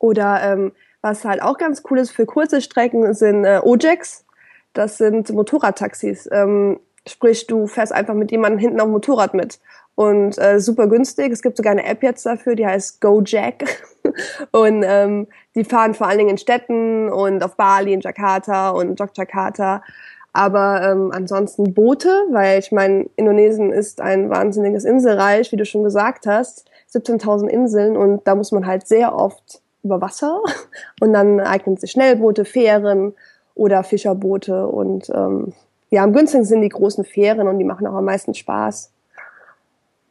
Oder 0.00 0.42
ähm, 0.42 0.72
was 1.00 1.24
halt 1.24 1.40
auch 1.40 1.56
ganz 1.56 1.84
cool 1.88 2.00
ist 2.00 2.10
für 2.10 2.26
kurze 2.26 2.60
Strecken 2.60 3.14
sind 3.14 3.44
äh, 3.44 3.60
Ojeks. 3.62 4.24
Das 4.72 4.98
sind 4.98 5.30
Motorradtaxis. 5.30 6.28
Ähm, 6.32 6.80
sprich, 7.06 7.46
du 7.46 7.68
fährst 7.68 7.92
einfach 7.92 8.14
mit 8.14 8.32
jemandem 8.32 8.58
hinten 8.58 8.80
auf 8.80 8.88
dem 8.88 8.94
Motorrad 8.94 9.32
mit. 9.32 9.60
Und 9.94 10.36
äh, 10.38 10.58
super 10.58 10.88
günstig. 10.88 11.30
Es 11.30 11.42
gibt 11.42 11.56
sogar 11.56 11.70
eine 11.70 11.86
App 11.86 12.02
jetzt 12.02 12.26
dafür, 12.26 12.56
die 12.56 12.66
heißt 12.66 13.00
GoJack. 13.00 13.64
und 14.50 14.82
ähm, 14.84 15.28
die 15.54 15.62
fahren 15.62 15.94
vor 15.94 16.08
allen 16.08 16.18
Dingen 16.18 16.30
in 16.30 16.38
Städten 16.38 17.08
und 17.08 17.44
auf 17.44 17.54
Bali, 17.54 17.92
in 17.92 18.00
Jakarta 18.00 18.70
und 18.70 18.98
Yogyakarta. 18.98 19.84
Aber 20.32 20.82
ähm, 20.82 21.10
ansonsten 21.12 21.74
Boote, 21.74 22.08
weil 22.30 22.58
ich 22.58 22.70
meine, 22.70 23.06
Indonesien 23.16 23.72
ist 23.72 24.00
ein 24.00 24.30
wahnsinniges 24.30 24.84
Inselreich, 24.84 25.50
wie 25.50 25.56
du 25.56 25.64
schon 25.64 25.82
gesagt 25.82 26.26
hast, 26.26 26.70
17.000 26.92 27.48
Inseln 27.48 27.96
und 27.96 28.26
da 28.26 28.34
muss 28.34 28.52
man 28.52 28.66
halt 28.66 28.86
sehr 28.86 29.14
oft 29.14 29.60
über 29.82 30.00
Wasser 30.00 30.40
und 31.00 31.12
dann 31.12 31.40
eignen 31.40 31.76
sich 31.76 31.90
Schnellboote, 31.90 32.44
Fähren 32.44 33.14
oder 33.54 33.82
Fischerboote 33.82 34.66
und 34.66 35.10
ähm, 35.10 35.52
ja, 35.90 36.04
am 36.04 36.12
günstigsten 36.12 36.44
sind 36.44 36.62
die 36.62 36.68
großen 36.68 37.04
Fähren 37.04 37.48
und 37.48 37.58
die 37.58 37.64
machen 37.64 37.86
auch 37.86 37.94
am 37.94 38.04
meisten 38.04 38.32
Spaß. 38.32 38.92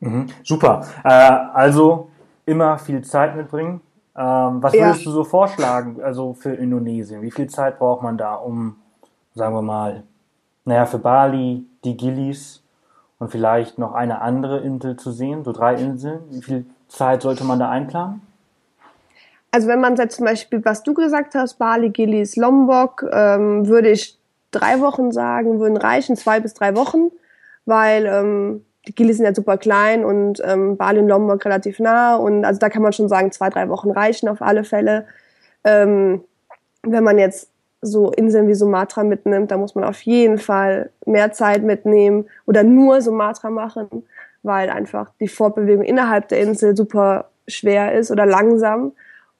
Mhm, 0.01 0.27
super. 0.43 0.85
Äh, 1.03 1.09
also 1.09 2.09
immer 2.45 2.77
viel 2.77 3.01
Zeit 3.03 3.35
mitbringen. 3.35 3.81
Ähm, 4.17 4.61
was 4.61 4.73
würdest 4.73 4.99
ja. 4.99 5.05
du 5.05 5.11
so 5.11 5.23
vorschlagen, 5.23 6.01
also 6.01 6.33
für 6.33 6.53
Indonesien? 6.53 7.21
Wie 7.21 7.31
viel 7.31 7.47
Zeit 7.47 7.79
braucht 7.79 8.03
man 8.03 8.17
da, 8.17 8.35
um, 8.35 8.75
sagen 9.39 9.55
wir 9.55 9.63
mal, 9.63 10.03
naja, 10.65 10.85
für 10.85 10.99
Bali, 10.99 11.65
die 11.83 11.97
Gillis 11.97 12.61
und 13.17 13.31
vielleicht 13.31 13.79
noch 13.79 13.93
eine 13.93 14.21
andere 14.21 14.59
Insel 14.59 14.97
zu 14.97 15.11
sehen, 15.11 15.43
so 15.43 15.51
drei 15.51 15.75
Inseln. 15.75 16.19
Wie 16.29 16.43
viel 16.43 16.65
Zeit 16.87 17.23
sollte 17.23 17.43
man 17.43 17.57
da 17.59 17.69
einplanen? 17.69 18.21
Also 19.51 19.67
wenn 19.67 19.81
man 19.81 19.95
jetzt 19.95 20.17
zum 20.17 20.25
Beispiel, 20.25 20.63
was 20.63 20.83
du 20.83 20.93
gesagt 20.93 21.33
hast, 21.33 21.55
Bali, 21.55 21.89
Gillis, 21.89 22.35
Lombok, 22.35 23.03
ähm, 23.11 23.67
würde 23.67 23.89
ich 23.89 24.19
drei 24.51 24.79
Wochen 24.79 25.11
sagen, 25.11 25.59
würden 25.59 25.77
reichen, 25.77 26.15
zwei 26.15 26.39
bis 26.39 26.53
drei 26.53 26.75
Wochen, 26.75 27.09
weil 27.65 28.05
ähm, 28.05 28.65
die 28.87 28.93
Gillis 28.93 29.17
sind 29.17 29.25
ja 29.25 29.33
super 29.33 29.57
klein 29.57 30.05
und 30.05 30.41
ähm, 30.45 30.77
Bali 30.77 30.99
und 30.99 31.07
Lombok 31.07 31.43
relativ 31.45 31.79
nah 31.79 32.15
und 32.15 32.45
also 32.45 32.59
da 32.59 32.69
kann 32.69 32.81
man 32.81 32.93
schon 32.93 33.09
sagen, 33.09 33.31
zwei, 33.31 33.49
drei 33.49 33.69
Wochen 33.69 33.89
reichen 33.89 34.29
auf 34.29 34.41
alle 34.41 34.63
Fälle. 34.63 35.07
Ähm, 35.63 36.23
wenn 36.83 37.03
man 37.03 37.17
jetzt 37.17 37.49
so 37.81 38.11
Inseln 38.11 38.47
wie 38.47 38.55
Sumatra 38.55 39.03
mitnimmt, 39.03 39.51
da 39.51 39.57
muss 39.57 39.75
man 39.75 39.83
auf 39.83 40.01
jeden 40.01 40.37
Fall 40.37 40.89
mehr 41.05 41.31
Zeit 41.31 41.63
mitnehmen 41.63 42.25
oder 42.45 42.63
nur 42.63 43.01
Sumatra 43.01 43.49
machen, 43.49 44.05
weil 44.43 44.69
einfach 44.69 45.11
die 45.19 45.27
Fortbewegung 45.27 45.83
innerhalb 45.83 46.27
der 46.27 46.41
Insel 46.41 46.75
super 46.75 47.29
schwer 47.47 47.93
ist 47.93 48.11
oder 48.11 48.25
langsam. 48.25 48.93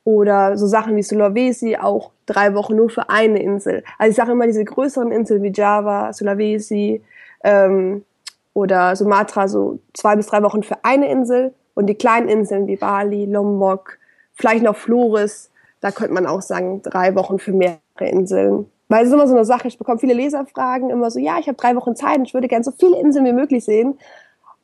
Oder 0.05 0.57
so 0.57 0.65
Sachen 0.65 0.95
wie 0.95 1.03
Sulawesi 1.03 1.75
auch 1.75 2.11
drei 2.25 2.55
Wochen 2.55 2.75
nur 2.75 2.89
für 2.89 3.09
eine 3.09 3.43
Insel. 3.43 3.83
Also 3.97 4.11
ich 4.11 4.15
sage 4.15 4.31
immer, 4.31 4.47
diese 4.47 4.63
größeren 4.63 5.11
Inseln 5.11 5.43
wie 5.43 5.51
Java, 5.53 6.13
Sulawesi 6.13 7.03
ähm, 7.43 8.03
oder 8.53 8.95
Sumatra 8.95 9.47
so 9.47 9.79
zwei 9.93 10.15
bis 10.15 10.27
drei 10.27 10.41
Wochen 10.41 10.63
für 10.63 10.83
eine 10.83 11.11
Insel 11.11 11.53
und 11.75 11.87
die 11.87 11.95
kleinen 11.95 12.27
Inseln 12.27 12.65
wie 12.65 12.77
Bali, 12.77 13.25
Lombok, 13.25 13.99
vielleicht 14.33 14.63
noch 14.63 14.77
Flores, 14.77 15.51
da 15.81 15.91
könnte 15.91 16.13
man 16.13 16.25
auch 16.25 16.41
sagen, 16.41 16.81
drei 16.81 17.13
Wochen 17.15 17.37
für 17.37 17.51
mehr 17.51 17.77
Inseln. 18.05 18.65
Weil 18.87 19.03
es 19.03 19.09
ist 19.09 19.13
immer 19.13 19.27
so 19.27 19.35
eine 19.35 19.45
Sache, 19.45 19.67
ich 19.67 19.77
bekomme 19.77 19.99
viele 19.99 20.13
Leserfragen, 20.13 20.89
immer 20.89 21.11
so, 21.11 21.19
ja, 21.19 21.37
ich 21.39 21.47
habe 21.47 21.57
drei 21.57 21.75
Wochen 21.75 21.95
Zeit 21.95 22.17
und 22.17 22.25
ich 22.25 22.33
würde 22.33 22.47
gerne 22.47 22.63
so 22.63 22.71
viele 22.71 22.99
Inseln 22.99 23.25
wie 23.25 23.33
möglich 23.33 23.63
sehen. 23.63 23.99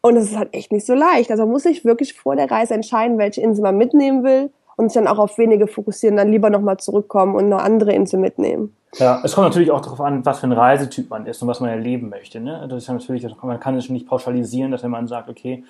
Und 0.01 0.18
es 0.18 0.32
ist 0.32 0.38
halt 0.38 0.54
echt 0.54 0.72
nicht 0.72 0.86
so 0.86 0.94
leicht. 0.94 1.32
Also 1.32 1.44
man 1.44 1.51
muss 1.51 1.63
sich 1.63 1.86
wirklich 1.86 2.13
vor 2.13 2.36
der 2.36 2.50
Reise 2.50 2.74
entscheiden, 2.74 3.18
welche 3.18 3.42
Insel 3.42 3.63
man 3.63 3.77
mitnehmen 3.77 4.24
will 4.24 4.51
und 4.77 4.89
sich 4.89 5.01
dann 5.01 5.08
auch 5.08 5.20
auf 5.20 5.38
wenige 5.38 5.68
fokussieren, 5.68 6.18
dann 6.18 6.32
lieber 6.32 6.50
nochmal 6.50 6.77
zurückkommen 6.77 7.36
und 7.36 7.46
eine 7.46 7.62
andere 7.62 7.94
Insel 7.94 8.20
mitnehmen. 8.20 8.75
Ja, 8.98 9.22
es 9.24 9.36
kommt 9.36 9.48
natürlich 9.48 9.72
auch 9.72 9.82
darauf 9.82 10.01
an, 10.01 10.25
was 10.25 10.39
für 10.39 10.48
ein 10.48 10.54
Reisetyp 10.54 11.10
man 11.10 11.25
ist 11.25 11.42
und 11.42 11.48
was 11.48 11.60
man 11.60 11.70
erleben 11.70 12.10
möchte. 12.10 12.39
Ne? 12.39 12.65
Das 12.70 12.84
ist 12.84 12.89
natürlich, 12.89 13.27
man 13.42 13.60
kann 13.60 13.77
es 13.77 13.89
nicht 13.89 14.08
pauschalisieren, 14.08 14.72
dass 14.72 14.84
wenn 14.84 14.92
man 14.92 15.08
sagt, 15.08 15.30
okay, 15.30 15.63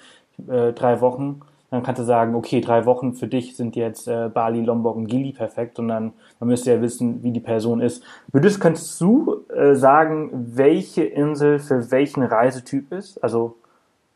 äh, 0.48 0.74
drei 0.74 1.02
Wochen, 1.02 1.42
dann 1.72 1.84
kannst 1.84 2.00
du 2.00 2.06
sagen, 2.06 2.36
okay, 2.36 2.62
drei 2.62 2.86
Wochen 2.86 3.14
für 3.14 3.28
dich 3.28 3.56
sind 3.56 3.76
jetzt 3.76 4.08
äh, 4.08 4.30
Bali, 4.30 4.62
Lombok 4.62 4.96
und 4.96 5.08
Gili 5.08 5.34
perfekt 5.34 5.80
und 5.80 5.88
dann 5.88 6.14
man 6.40 6.50
müsste 6.50 6.72
ja 6.72 6.82
wissen, 6.82 7.24
wie 7.24 7.32
die 7.32 7.40
Person 7.40 7.82
ist. 7.82 8.04
Würdest, 8.32 8.62
kannst 8.62 9.00
du 9.02 9.46
äh, 9.54 9.76
sagen, 9.76 10.30
welche 10.56 11.04
Insel 11.04 11.60
für 11.60 11.92
welchen 11.92 12.24
Reisetyp 12.24 12.92
ist? 12.92 13.24
Also 13.24 13.58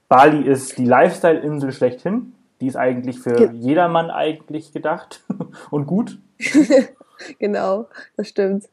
Bali 0.07 0.41
ist 0.41 0.77
die 0.77 0.85
Lifestyle-Insel 0.85 1.71
schlechthin. 1.71 2.33
Die 2.61 2.67
ist 2.67 2.75
eigentlich 2.75 3.19
für 3.19 3.39
ja. 3.39 3.51
jedermann 3.51 4.09
eigentlich 4.09 4.73
gedacht 4.73 5.23
und 5.71 5.85
gut. 5.85 6.19
genau, 7.39 7.87
das 8.17 8.27
stimmt. 8.27 8.69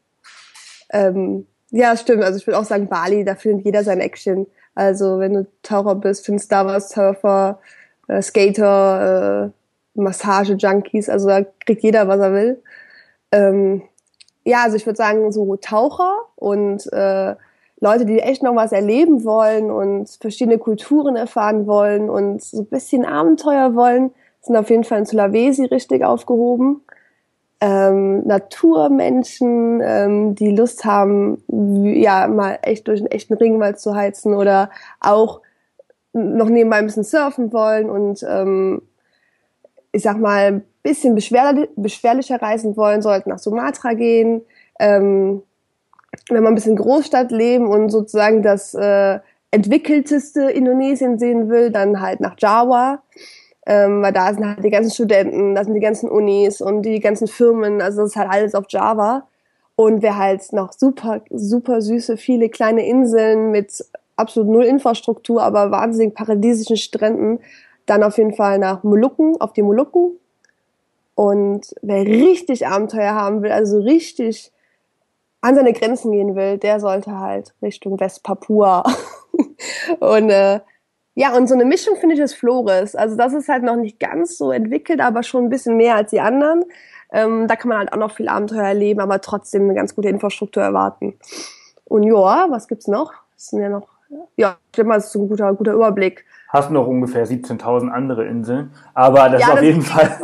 Ähm, 0.89 1.47
ja, 1.71 1.95
stimmt. 1.97 2.23
Also 2.23 2.37
ich 2.37 2.47
würde 2.47 2.59
auch 2.59 2.65
sagen, 2.65 2.87
Bali, 2.87 3.25
da 3.25 3.35
findet 3.35 3.65
jeder 3.65 3.83
sein 3.83 3.99
Action. 3.99 4.47
Also 4.75 5.19
wenn 5.19 5.33
du 5.33 5.47
Taucher 5.63 5.95
bist, 5.95 6.25
findest 6.25 6.51
du 6.51 6.55
da 6.55 6.65
was, 6.65 6.89
Surfer, 6.89 7.59
äh, 8.07 8.21
Skater, 8.21 9.45
äh, 9.45 9.99
Massage-Junkies, 9.99 11.09
also 11.09 11.27
da 11.27 11.41
kriegt 11.65 11.83
jeder, 11.83 12.07
was 12.07 12.19
er 12.19 12.33
will. 12.33 12.63
Ähm, 13.31 13.81
ja, 14.45 14.63
also 14.63 14.77
ich 14.77 14.85
würde 14.85 14.97
sagen, 14.97 15.31
so 15.31 15.55
Taucher 15.57 16.21
und 16.35 16.91
äh, 16.93 17.35
Leute, 17.79 18.05
die 18.05 18.19
echt 18.19 18.41
noch 18.41 18.55
was 18.55 18.71
erleben 18.71 19.23
wollen 19.23 19.69
und 19.69 20.09
verschiedene 20.21 20.57
Kulturen 20.57 21.15
erfahren 21.15 21.67
wollen 21.67 22.09
und 22.09 22.41
so 22.41 22.61
ein 22.61 22.65
bisschen 22.67 23.05
Abenteuer 23.05 23.75
wollen, 23.75 24.11
sind 24.41 24.55
auf 24.55 24.69
jeden 24.69 24.83
Fall 24.83 24.99
in 24.99 25.05
Sulawesi 25.05 25.65
richtig 25.65 26.03
aufgehoben. 26.03 26.81
Ähm, 27.59 28.25
Naturmenschen, 28.25 29.81
ähm, 29.83 30.35
die 30.35 30.55
Lust 30.55 30.85
haben, 30.85 31.43
ja, 31.47 32.27
mal 32.27 32.59
echt 32.61 32.87
durch 32.87 32.99
einen 32.99 33.11
echten 33.11 33.33
Ringwald 33.33 33.79
zu 33.79 33.95
heizen 33.95 34.33
oder 34.33 34.69
auch 34.99 35.41
noch 36.13 36.49
nebenbei 36.49 36.77
ein 36.77 36.85
bisschen 36.85 37.03
surfen 37.03 37.53
wollen 37.53 37.89
und 37.89 38.25
ähm, 38.27 38.81
ich 39.91 40.03
sag 40.03 40.17
mal, 40.19 40.45
ein 40.45 40.65
bisschen 40.83 41.15
beschwerli 41.15 41.67
beschwerlicher 41.75 42.41
reisen 42.41 42.77
wollen, 42.77 43.01
sollten 43.01 43.29
nach 43.29 43.39
Sumatra 43.39 43.93
gehen. 43.93 44.41
Ähm, 44.79 45.41
wenn 46.29 46.43
man 46.43 46.53
ein 46.53 46.55
bisschen 46.55 46.75
Großstadt 46.75 47.31
leben 47.31 47.67
und 47.67 47.89
sozusagen 47.89 48.41
das 48.41 48.73
äh, 48.73 49.19
entwickelteste 49.51 50.49
Indonesien 50.49 51.19
sehen 51.19 51.49
will, 51.49 51.71
dann 51.71 52.01
halt 52.01 52.19
nach 52.19 52.35
Jawa. 52.37 53.03
Ähm, 53.65 54.01
weil 54.01 54.13
da 54.13 54.33
sind 54.33 54.45
halt 54.45 54.63
die 54.63 54.69
ganzen 54.69 54.91
Studenten, 54.91 55.55
da 55.55 55.63
sind 55.65 55.73
die 55.73 55.81
ganzen 55.81 56.09
Unis 56.09 56.61
und 56.61 56.83
die 56.83 57.01
ganzen 57.01 57.27
Firmen, 57.27 57.81
also 57.81 58.01
das 58.01 58.11
ist 58.11 58.15
halt 58.15 58.29
alles 58.29 58.55
auf 58.55 58.65
Java. 58.69 59.27
Und 59.75 60.01
wer 60.01 60.17
halt 60.17 60.53
noch 60.53 60.71
super, 60.71 61.21
super 61.29 61.81
süße, 61.81 62.17
viele 62.17 62.49
kleine 62.49 62.87
Inseln 62.87 63.51
mit 63.51 63.85
absolut 64.17 64.49
null 64.49 64.65
Infrastruktur, 64.65 65.41
aber 65.41 65.71
wahnsinnig 65.71 66.13
paradiesischen 66.13 66.77
Stränden, 66.77 67.39
dann 67.85 68.03
auf 68.03 68.17
jeden 68.17 68.33
Fall 68.33 68.59
nach 68.59 68.83
Molukken, 68.83 69.39
auf 69.39 69.53
die 69.53 69.61
Molukken. 69.61 70.19
Und 71.15 71.73
wer 71.81 72.05
richtig 72.05 72.67
Abenteuer 72.67 73.15
haben 73.15 73.41
will, 73.41 73.51
also 73.51 73.79
richtig 73.79 74.51
an 75.41 75.55
seine 75.55 75.73
Grenzen 75.73 76.11
gehen 76.11 76.35
will, 76.35 76.57
der 76.57 76.79
sollte 76.79 77.17
halt 77.17 77.53
Richtung 77.61 77.99
Westpapua. 77.99 78.83
und 79.99 80.29
äh, 80.29 80.59
ja, 81.15 81.35
und 81.35 81.47
so 81.47 81.55
eine 81.55 81.65
Mischung 81.65 81.95
finde 81.95 82.15
ich 82.15 82.21
ist 82.21 82.35
Flores. 82.35 82.95
Also 82.95 83.15
das 83.15 83.33
ist 83.33 83.49
halt 83.49 83.63
noch 83.63 83.75
nicht 83.75 83.99
ganz 83.99 84.37
so 84.37 84.51
entwickelt, 84.51 84.99
aber 84.99 85.23
schon 85.23 85.45
ein 85.45 85.49
bisschen 85.49 85.77
mehr 85.77 85.95
als 85.95 86.11
die 86.11 86.19
anderen. 86.19 86.63
Ähm, 87.11 87.47
da 87.47 87.55
kann 87.55 87.69
man 87.69 87.79
halt 87.79 87.93
auch 87.93 87.97
noch 87.97 88.11
viel 88.11 88.27
Abenteuer 88.27 88.67
erleben, 88.67 88.99
aber 88.99 89.21
trotzdem 89.21 89.63
eine 89.63 89.73
ganz 89.73 89.95
gute 89.95 90.09
Infrastruktur 90.09 90.61
erwarten. 90.61 91.17
Und 91.85 92.03
ja, 92.03 92.47
was 92.49 92.67
gibt's 92.67 92.87
noch? 92.87 93.13
Das 93.33 93.47
sind 93.47 93.61
ja 93.61 93.69
noch, 93.69 93.87
ja, 94.35 94.57
ich 94.65 94.71
denke 94.71 94.89
mal, 94.89 94.95
das 94.95 95.05
ist 95.07 95.15
ein 95.15 95.27
guter, 95.27 95.53
guter 95.53 95.73
Überblick. 95.73 96.25
Hast 96.49 96.71
noch 96.71 96.87
ungefähr 96.87 97.27
17.000 97.27 97.89
andere 97.89 98.25
Inseln, 98.25 98.71
aber 98.93 99.29
das 99.29 99.41
ja, 99.41 99.47
ist 99.47 99.53
auf 99.53 99.55
das 99.55 99.63
jeden 99.63 99.81
Fall. 99.81 100.17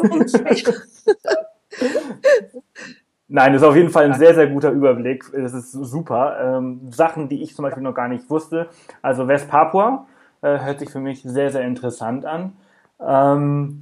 Nein, 3.28 3.54
das 3.54 3.64
ist 3.64 3.68
auf 3.68 3.76
jeden 3.76 3.90
Fall 3.90 4.06
ein 4.06 4.14
sehr, 4.14 4.36
sehr 4.36 4.48
guter 4.48 4.72
Überblick. 4.72 5.26
Das 5.34 5.54
ist 5.54 5.72
super. 5.72 6.38
Ähm, 6.40 6.92
Sachen, 6.92 7.30
die 7.30 7.42
ich 7.42 7.56
zum 7.56 7.64
Beispiel 7.64 7.82
noch 7.82 7.96
gar 7.96 8.08
nicht 8.08 8.30
wusste. 8.30 8.70
Also 9.02 9.28
West 9.28 9.50
Papua 9.50 10.06
äh, 10.42 10.60
hört 10.60 10.78
sich 10.80 10.92
für 10.92 11.00
mich 11.00 11.24
sehr, 11.24 11.50
sehr 11.50 11.64
interessant 11.64 12.26
an. 12.26 12.54
Ähm, 13.00 13.80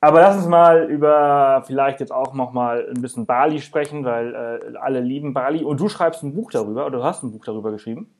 aber 0.00 0.20
lass 0.20 0.36
uns 0.36 0.46
mal 0.46 0.88
über 0.88 1.64
vielleicht 1.66 1.98
jetzt 1.98 2.12
auch 2.12 2.32
noch 2.34 2.52
mal 2.52 2.86
ein 2.94 3.02
bisschen 3.02 3.26
Bali 3.26 3.60
sprechen, 3.60 4.04
weil 4.04 4.34
äh, 4.34 4.76
alle 4.76 5.00
lieben 5.00 5.34
Bali. 5.34 5.64
Und 5.64 5.80
du 5.80 5.88
schreibst 5.88 6.22
ein 6.22 6.34
Buch 6.34 6.52
darüber, 6.52 6.86
oder 6.86 6.98
du 6.98 7.04
hast 7.04 7.22
ein 7.22 7.32
Buch 7.32 7.44
darüber 7.44 7.72
geschrieben? 7.72 8.13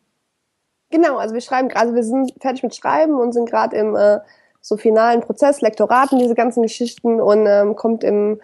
Genau, 0.94 1.16
also 1.16 1.34
wir 1.34 1.40
schreiben 1.40 1.70
also 1.74 1.92
wir 1.92 2.04
sind 2.04 2.34
fertig 2.40 2.62
mit 2.62 2.72
Schreiben 2.72 3.18
und 3.18 3.32
sind 3.32 3.50
gerade 3.50 3.76
im 3.76 3.96
äh, 3.96 4.20
so 4.60 4.76
finalen 4.76 5.22
Prozess, 5.22 5.60
Lektoraten, 5.60 6.20
diese 6.20 6.36
ganzen 6.36 6.62
Geschichten 6.62 7.20
und 7.20 7.48
ähm, 7.48 7.74
kommt 7.74 8.04
im 8.04 8.40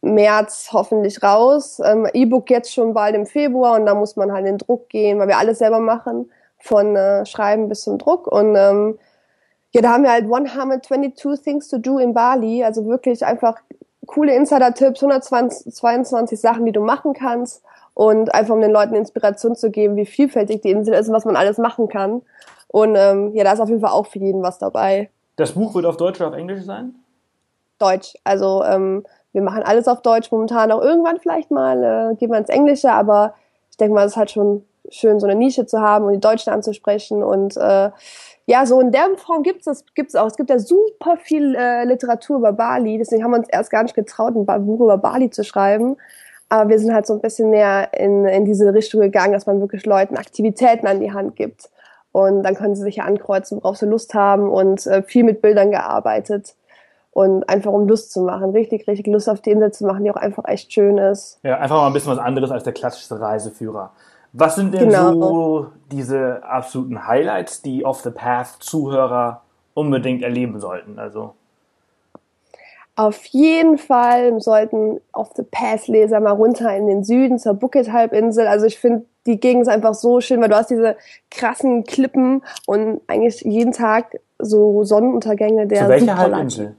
März 0.00 0.70
hoffentlich 0.72 1.22
raus. 1.22 1.80
Ähm, 1.84 2.08
E-Book 2.12 2.50
jetzt 2.50 2.74
schon 2.74 2.94
bald 2.94 3.14
im 3.14 3.26
Februar 3.26 3.78
und 3.78 3.86
da 3.86 3.94
muss 3.94 4.16
man 4.16 4.32
halt 4.32 4.40
in 4.40 4.54
den 4.54 4.58
Druck 4.58 4.88
gehen, 4.88 5.20
weil 5.20 5.28
wir 5.28 5.38
alles 5.38 5.58
selber 5.58 5.78
machen, 5.78 6.32
von 6.58 6.96
äh, 6.96 7.24
Schreiben 7.26 7.68
bis 7.68 7.82
zum 7.82 7.98
Druck. 7.98 8.26
Und 8.26 8.56
ähm, 8.56 8.98
ja, 9.70 9.80
da 9.80 9.90
haben 9.92 10.02
wir 10.02 10.10
halt 10.10 10.24
122 10.24 11.44
Things 11.44 11.68
to 11.68 11.78
Do 11.78 11.98
in 11.98 12.12
Bali, 12.12 12.64
also 12.64 12.86
wirklich 12.86 13.24
einfach 13.24 13.60
coole 14.04 14.34
Insider-Tipps, 14.34 15.00
122 15.00 16.40
Sachen, 16.40 16.66
die 16.66 16.72
du 16.72 16.80
machen 16.80 17.12
kannst 17.12 17.62
und 17.94 18.34
einfach 18.34 18.54
um 18.54 18.60
den 18.60 18.72
Leuten 18.72 18.94
Inspiration 18.94 19.54
zu 19.54 19.70
geben, 19.70 19.96
wie 19.96 20.06
vielfältig 20.06 20.60
die 20.60 20.70
Insel 20.70 20.94
ist 20.94 21.08
und 21.08 21.14
was 21.14 21.24
man 21.24 21.36
alles 21.36 21.58
machen 21.58 21.88
kann. 21.88 22.22
Und 22.68 22.96
ähm, 22.96 23.32
ja, 23.34 23.44
da 23.44 23.52
ist 23.52 23.60
auf 23.60 23.68
jeden 23.68 23.80
Fall 23.80 23.92
auch 23.92 24.06
für 24.06 24.18
jeden 24.18 24.42
was 24.42 24.58
dabei. 24.58 25.10
Das 25.36 25.52
Buch 25.52 25.74
wird 25.74 25.86
auf 25.86 25.96
Deutsch 25.96 26.20
oder 26.20 26.30
auf 26.30 26.36
Englisch 26.36 26.64
sein? 26.64 26.96
Deutsch. 27.78 28.14
Also 28.24 28.64
ähm, 28.64 29.04
wir 29.32 29.42
machen 29.42 29.62
alles 29.62 29.88
auf 29.88 30.02
Deutsch 30.02 30.30
momentan. 30.32 30.72
Auch 30.72 30.82
irgendwann 30.82 31.20
vielleicht 31.20 31.50
mal 31.50 32.12
äh, 32.12 32.16
gehen 32.16 32.30
wir 32.30 32.38
ins 32.38 32.48
Englische, 32.48 32.90
aber 32.90 33.34
ich 33.70 33.76
denke 33.76 33.94
mal, 33.94 34.04
es 34.04 34.12
ist 34.12 34.16
halt 34.16 34.30
schon 34.30 34.64
schön, 34.90 35.18
so 35.18 35.26
eine 35.26 35.34
Nische 35.34 35.66
zu 35.66 35.80
haben 35.80 36.04
und 36.04 36.12
die 36.12 36.20
Deutschen 36.20 36.52
anzusprechen. 36.52 37.22
Und 37.22 37.56
äh, 37.56 37.90
ja, 38.46 38.66
so 38.66 38.80
in 38.80 38.92
der 38.92 39.06
Form 39.16 39.42
gibt 39.42 39.66
es 39.66 39.84
gibt's 39.94 40.14
auch. 40.14 40.26
Es 40.26 40.36
gibt 40.36 40.50
ja 40.50 40.58
super 40.58 41.16
viel 41.16 41.54
äh, 41.54 41.84
Literatur 41.84 42.38
über 42.38 42.52
Bali, 42.52 42.98
deswegen 42.98 43.24
haben 43.24 43.32
wir 43.32 43.38
uns 43.38 43.48
erst 43.48 43.70
gar 43.70 43.82
nicht 43.82 43.94
getraut, 43.94 44.34
ein 44.36 44.66
Buch 44.66 44.80
über 44.80 44.98
Bali 44.98 45.30
zu 45.30 45.44
schreiben. 45.44 45.96
Aber 46.48 46.68
wir 46.68 46.78
sind 46.78 46.92
halt 46.92 47.06
so 47.06 47.14
ein 47.14 47.20
bisschen 47.20 47.50
mehr 47.50 47.94
in, 47.94 48.26
in 48.26 48.44
diese 48.44 48.72
Richtung 48.74 49.00
gegangen, 49.00 49.32
dass 49.32 49.46
man 49.46 49.60
wirklich 49.60 49.86
Leuten 49.86 50.16
Aktivitäten 50.16 50.86
an 50.86 51.00
die 51.00 51.12
Hand 51.12 51.36
gibt. 51.36 51.70
Und 52.12 52.44
dann 52.44 52.54
können 52.54 52.76
sie 52.76 52.82
sich 52.82 52.96
ja 52.96 53.04
ankreuzen, 53.04 53.58
worauf 53.58 53.76
sie 53.76 53.86
Lust 53.86 54.14
haben 54.14 54.48
und 54.48 54.86
äh, 54.86 55.02
viel 55.02 55.24
mit 55.24 55.42
Bildern 55.42 55.70
gearbeitet 55.70 56.54
und 57.14 57.48
einfach 57.48 57.72
um 57.72 57.88
Lust 57.88 58.12
zu 58.12 58.22
machen, 58.22 58.50
richtig, 58.50 58.86
richtig 58.88 59.06
Lust 59.06 59.28
auf 59.28 59.40
die 59.40 59.52
Insel 59.52 59.72
zu 59.72 59.86
machen, 59.86 60.04
die 60.04 60.10
auch 60.10 60.16
einfach 60.16 60.44
echt 60.46 60.72
schön 60.72 60.98
ist. 60.98 61.38
Ja, 61.44 61.58
einfach 61.58 61.76
mal 61.76 61.86
ein 61.86 61.92
bisschen 61.92 62.12
was 62.12 62.18
anderes 62.18 62.50
als 62.50 62.64
der 62.64 62.72
klassische 62.72 63.20
Reiseführer. 63.20 63.92
Was 64.32 64.56
sind 64.56 64.74
denn 64.74 64.88
genau. 64.88 65.12
so 65.12 65.66
diese 65.92 66.42
absoluten 66.42 67.06
Highlights, 67.06 67.62
die 67.62 67.84
Off 67.84 68.00
the 68.00 68.10
Path 68.10 68.56
Zuhörer 68.58 69.42
unbedingt 69.74 70.24
erleben 70.24 70.58
sollten? 70.58 70.98
Also 70.98 71.34
auf 72.96 73.24
jeden 73.26 73.78
Fall 73.78 74.40
sollten 74.40 75.00
Off 75.12 75.30
the 75.36 75.42
Path 75.42 75.88
Leser 75.88 76.20
mal 76.20 76.32
runter 76.32 76.74
in 76.76 76.86
den 76.86 77.02
Süden 77.02 77.38
zur 77.38 77.54
Bucket 77.54 77.92
Halbinsel. 77.92 78.46
Also 78.46 78.66
ich 78.66 78.78
finde 78.78 79.04
die 79.26 79.40
Gegend 79.40 79.62
ist 79.62 79.68
einfach 79.68 79.94
so 79.94 80.20
schön, 80.20 80.40
weil 80.40 80.48
du 80.48 80.56
hast 80.56 80.70
diese 80.70 80.96
krassen 81.30 81.84
Klippen 81.84 82.42
und 82.66 83.00
eigentlich 83.06 83.40
jeden 83.40 83.72
Tag 83.72 84.20
so 84.38 84.84
Sonnenuntergänge 84.84 85.66
der 85.66 85.84
Zu 85.84 85.88
welcher 85.88 86.16
Halbinsel? 86.16 86.76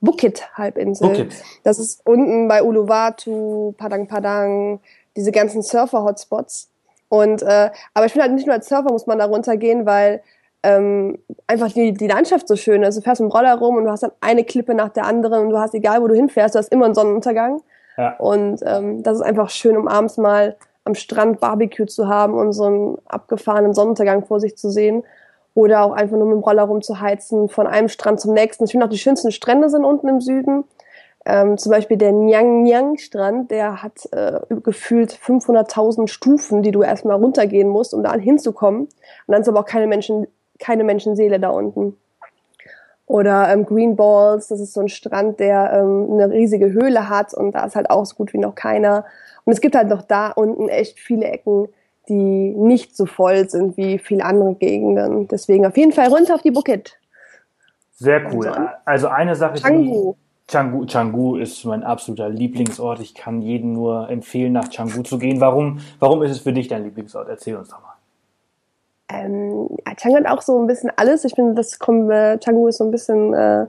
Bukit-Halbinsel. 0.00 1.08
Bukit. 1.08 1.34
Das 1.62 1.78
ist 1.78 2.00
unten 2.04 2.48
bei 2.48 2.62
Uluwatu, 2.62 3.74
Padang 3.76 4.08
Padang, 4.08 4.80
diese 5.16 5.32
ganzen 5.32 5.62
Surfer-Hotspots. 5.62 6.70
Und 7.08 7.42
äh, 7.42 7.70
aber 7.94 8.06
ich 8.06 8.12
finde 8.12 8.24
halt 8.24 8.34
nicht 8.34 8.46
nur 8.46 8.54
als 8.54 8.68
Surfer 8.68 8.90
muss 8.90 9.06
man 9.06 9.18
da 9.18 9.26
runtergehen, 9.26 9.84
weil 9.84 10.22
ähm, 10.62 11.18
einfach 11.46 11.72
die, 11.72 11.92
die 11.92 12.06
Landschaft 12.06 12.46
so 12.46 12.56
schön 12.56 12.82
ist. 12.82 12.96
Du 12.96 13.02
fährst 13.02 13.20
mit 13.20 13.30
dem 13.30 13.36
Roller 13.36 13.58
rum 13.58 13.76
und 13.76 13.84
du 13.84 13.90
hast 13.90 14.02
dann 14.02 14.12
eine 14.20 14.44
Klippe 14.44 14.74
nach 14.74 14.90
der 14.90 15.06
anderen 15.06 15.46
und 15.46 15.50
du 15.50 15.58
hast, 15.58 15.74
egal 15.74 16.02
wo 16.02 16.08
du 16.08 16.14
hinfährst, 16.14 16.54
du 16.54 16.58
hast 16.58 16.72
immer 16.72 16.84
einen 16.84 16.94
Sonnenuntergang. 16.94 17.62
Ja. 17.96 18.16
Und 18.16 18.60
ähm, 18.64 19.02
das 19.02 19.16
ist 19.16 19.22
einfach 19.22 19.50
schön, 19.50 19.76
um 19.76 19.88
abends 19.88 20.16
mal 20.16 20.56
am 20.84 20.94
Strand 20.94 21.40
Barbecue 21.40 21.86
zu 21.86 22.08
haben 22.08 22.34
und 22.34 22.52
so 22.52 22.64
einen 22.64 22.98
abgefahrenen 23.06 23.74
Sonnenuntergang 23.74 24.24
vor 24.24 24.40
sich 24.40 24.56
zu 24.56 24.70
sehen 24.70 25.04
oder 25.54 25.84
auch 25.84 25.92
einfach 25.92 26.16
nur 26.16 26.26
mit 26.26 26.36
dem 26.36 26.42
Roller 26.42 26.64
rumzuheizen 26.64 27.48
von 27.48 27.66
einem 27.66 27.88
Strand 27.88 28.20
zum 28.20 28.32
nächsten. 28.34 28.64
Ich 28.64 28.72
finde 28.72 28.86
auch 28.86 28.90
die 28.90 28.98
schönsten 28.98 29.30
Strände 29.30 29.68
sind 29.68 29.84
unten 29.84 30.08
im 30.08 30.20
Süden. 30.20 30.64
Ähm, 31.24 31.56
zum 31.56 31.70
Beispiel 31.70 31.96
der 31.96 32.10
Nyang 32.10 32.64
Nyang 32.64 32.98
Strand, 32.98 33.50
der 33.50 33.82
hat 33.82 34.08
äh, 34.12 34.40
gefühlt 34.62 35.12
500.000 35.12 36.08
Stufen, 36.08 36.62
die 36.62 36.72
du 36.72 36.82
erstmal 36.82 37.16
runtergehen 37.16 37.68
musst, 37.68 37.94
um 37.94 38.02
da 38.02 38.12
hinzukommen. 38.14 38.82
Und 38.82 38.90
dann 39.28 39.42
ist 39.42 39.48
aber 39.48 39.60
auch 39.60 39.66
keine 39.66 39.86
Menschen, 39.86 40.26
keine 40.62 40.84
Menschenseele 40.84 41.40
da 41.40 41.50
unten. 41.50 41.96
Oder 43.06 43.52
ähm, 43.52 43.66
Green 43.66 43.96
Balls, 43.96 44.48
das 44.48 44.60
ist 44.60 44.72
so 44.72 44.80
ein 44.80 44.88
Strand, 44.88 45.40
der 45.40 45.72
ähm, 45.74 46.08
eine 46.12 46.30
riesige 46.30 46.72
Höhle 46.72 47.08
hat 47.10 47.34
und 47.34 47.54
da 47.54 47.66
ist 47.66 47.76
halt 47.76 47.90
auch 47.90 48.06
so 48.06 48.14
gut 48.14 48.32
wie 48.32 48.38
noch 48.38 48.54
keiner. 48.54 49.04
Und 49.44 49.52
es 49.52 49.60
gibt 49.60 49.74
halt 49.74 49.88
noch 49.88 50.02
da 50.02 50.30
unten 50.30 50.68
echt 50.68 50.98
viele 50.98 51.26
Ecken, 51.26 51.68
die 52.08 52.54
nicht 52.54 52.96
so 52.96 53.06
voll 53.06 53.48
sind 53.50 53.76
wie 53.76 53.98
viele 53.98 54.24
andere 54.24 54.54
Gegenden. 54.54 55.28
Deswegen 55.28 55.66
auf 55.66 55.76
jeden 55.76 55.92
Fall 55.92 56.08
runter 56.08 56.34
auf 56.34 56.42
die 56.42 56.52
Bukit. 56.52 56.98
Sehr 57.92 58.32
cool. 58.32 58.50
Also 58.84 59.08
eine 59.08 59.34
Sache, 59.34 59.60
Canggu. 59.60 60.14
die 60.14 60.52
Canggu, 60.52 60.86
Canggu 60.86 61.36
ist 61.36 61.64
mein 61.64 61.82
absoluter 61.82 62.28
Lieblingsort. 62.28 63.00
Ich 63.00 63.14
kann 63.14 63.42
jedem 63.42 63.72
nur 63.74 64.08
empfehlen, 64.10 64.52
nach 64.52 64.70
Canggu 64.70 65.02
zu 65.02 65.18
gehen. 65.18 65.40
Warum, 65.40 65.80
warum 65.98 66.22
ist 66.22 66.30
es 66.30 66.40
für 66.40 66.52
dich 66.52 66.68
dein 66.68 66.84
Lieblingsort? 66.84 67.28
Erzähl 67.28 67.56
uns 67.56 67.68
doch 67.68 67.80
mal. 67.80 67.94
Ähm, 69.12 69.68
ja, 69.86 69.94
Canggu 69.94 70.16
hat 70.16 70.26
auch 70.26 70.42
so 70.42 70.58
ein 70.60 70.66
bisschen 70.66 70.90
alles. 70.96 71.24
Ich 71.24 71.34
finde, 71.34 71.54
das 71.54 71.78
kommt, 71.78 72.10
äh, 72.10 72.38
Canggu 72.38 72.68
ist 72.68 72.78
so 72.78 72.84
ein 72.84 72.90
bisschen 72.90 73.34
äh, 73.34 73.66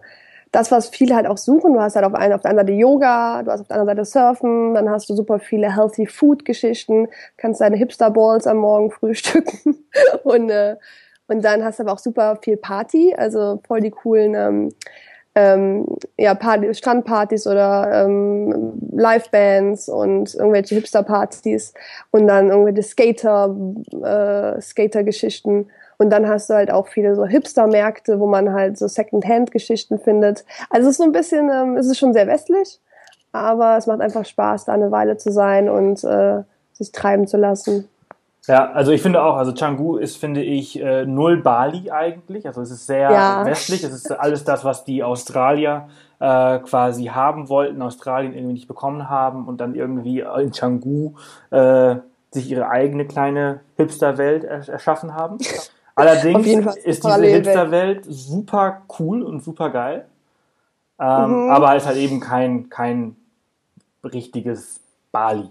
das, 0.51 0.71
was 0.71 0.89
viele 0.89 1.15
halt 1.15 1.27
auch 1.27 1.37
suchen. 1.37 1.73
Du 1.73 1.81
hast 1.81 1.95
halt 1.95 2.05
auf, 2.05 2.13
einen, 2.13 2.33
auf 2.33 2.41
der 2.41 2.51
einen 2.51 2.59
Seite 2.59 2.73
Yoga, 2.73 3.43
du 3.43 3.51
hast 3.51 3.61
auf 3.61 3.67
der 3.67 3.77
anderen 3.77 3.97
Seite 3.97 4.05
Surfen, 4.05 4.73
dann 4.75 4.89
hast 4.89 5.09
du 5.09 5.15
super 5.15 5.39
viele 5.39 5.75
Healthy 5.75 6.05
Food 6.05 6.45
Geschichten, 6.45 7.07
kannst 7.37 7.61
deine 7.61 7.75
Hipster 7.75 8.11
Balls 8.11 8.47
am 8.47 8.57
Morgen 8.57 8.91
frühstücken 8.91 9.85
und 10.23 10.49
äh, 10.49 10.77
und 11.27 11.43
dann 11.43 11.63
hast 11.63 11.79
du 11.79 11.83
aber 11.83 11.93
auch 11.93 11.99
super 11.99 12.37
viel 12.41 12.57
Party, 12.57 13.15
also 13.17 13.61
voll 13.65 13.79
die 13.79 13.91
coolen 13.91 14.35
ähm, 14.35 14.69
ähm, 15.35 15.87
ja, 16.17 16.35
Party, 16.35 16.73
Strandpartys 16.73 17.47
oder 17.47 18.05
ähm, 18.05 18.73
Livebands 18.91 19.89
und 19.89 20.35
irgendwelche 20.35 20.75
Hipster-Partys 20.75 21.73
und 22.11 22.27
dann 22.27 22.49
irgendwelche 22.49 22.83
Skater, 22.83 23.55
äh, 24.03 24.61
Skater-Geschichten. 24.61 25.67
Und 25.97 26.09
dann 26.09 26.27
hast 26.27 26.49
du 26.49 26.53
halt 26.53 26.71
auch 26.71 26.87
viele 26.87 27.15
so 27.15 27.25
Hipster-Märkte, 27.25 28.19
wo 28.19 28.27
man 28.27 28.53
halt 28.53 28.77
so 28.77 28.87
Second-Hand-Geschichten 28.87 29.99
findet. 29.99 30.45
Also 30.69 30.87
es 30.87 30.93
ist 30.93 30.97
so 30.97 31.03
ein 31.03 31.11
bisschen, 31.11 31.49
ähm, 31.49 31.77
es 31.77 31.87
ist 31.87 31.97
schon 31.97 32.13
sehr 32.13 32.27
westlich, 32.27 32.79
aber 33.31 33.77
es 33.77 33.87
macht 33.87 34.01
einfach 34.01 34.25
Spaß, 34.25 34.65
da 34.65 34.73
eine 34.73 34.91
Weile 34.91 35.17
zu 35.17 35.31
sein 35.31 35.69
und 35.69 36.03
äh, 36.03 36.43
sich 36.73 36.91
treiben 36.91 37.27
zu 37.27 37.37
lassen. 37.37 37.89
Ja, 38.47 38.71
also 38.71 38.91
ich 38.91 39.01
finde 39.01 39.23
auch, 39.23 39.37
also 39.37 39.53
Canggu 39.53 39.95
ist, 39.97 40.17
finde 40.17 40.43
ich, 40.43 40.79
äh, 40.81 41.05
null 41.05 41.41
Bali 41.41 41.91
eigentlich. 41.91 42.45
Also 42.45 42.61
es 42.61 42.71
ist 42.71 42.87
sehr 42.87 43.09
ja. 43.09 43.45
westlich. 43.45 43.83
Es 43.83 43.93
ist 43.93 44.11
alles 44.11 44.43
das, 44.43 44.65
was 44.65 44.83
die 44.83 45.01
Australier 45.01 45.87
äh, 46.19 46.59
quasi 46.59 47.05
haben 47.05 47.47
wollten, 47.47 47.81
Australien 47.81 48.33
irgendwie 48.33 48.53
nicht 48.53 48.67
bekommen 48.67 49.09
haben 49.09 49.47
und 49.47 49.61
dann 49.61 49.75
irgendwie 49.75 50.19
in 50.19 50.51
Canggu 50.51 51.13
äh, 51.51 51.95
sich 52.31 52.49
ihre 52.49 52.69
eigene 52.69 53.05
kleine 53.05 53.61
Hipster-Welt 53.77 54.43
erschaffen 54.43 55.15
haben. 55.15 55.37
Allerdings 55.95 56.75
ist 56.77 57.05
diese 57.05 57.21
Hipster-Welt 57.21 58.05
super 58.09 58.81
cool 58.99 59.23
und 59.23 59.41
super 59.41 59.69
geil. 59.69 60.05
Ähm, 60.99 61.45
mhm. 61.45 61.49
Aber 61.49 61.75
ist 61.75 61.85
halt 61.85 61.97
eben 61.97 62.19
kein, 62.19 62.69
kein 62.69 63.15
richtiges 64.03 64.81
Bali. 65.11 65.49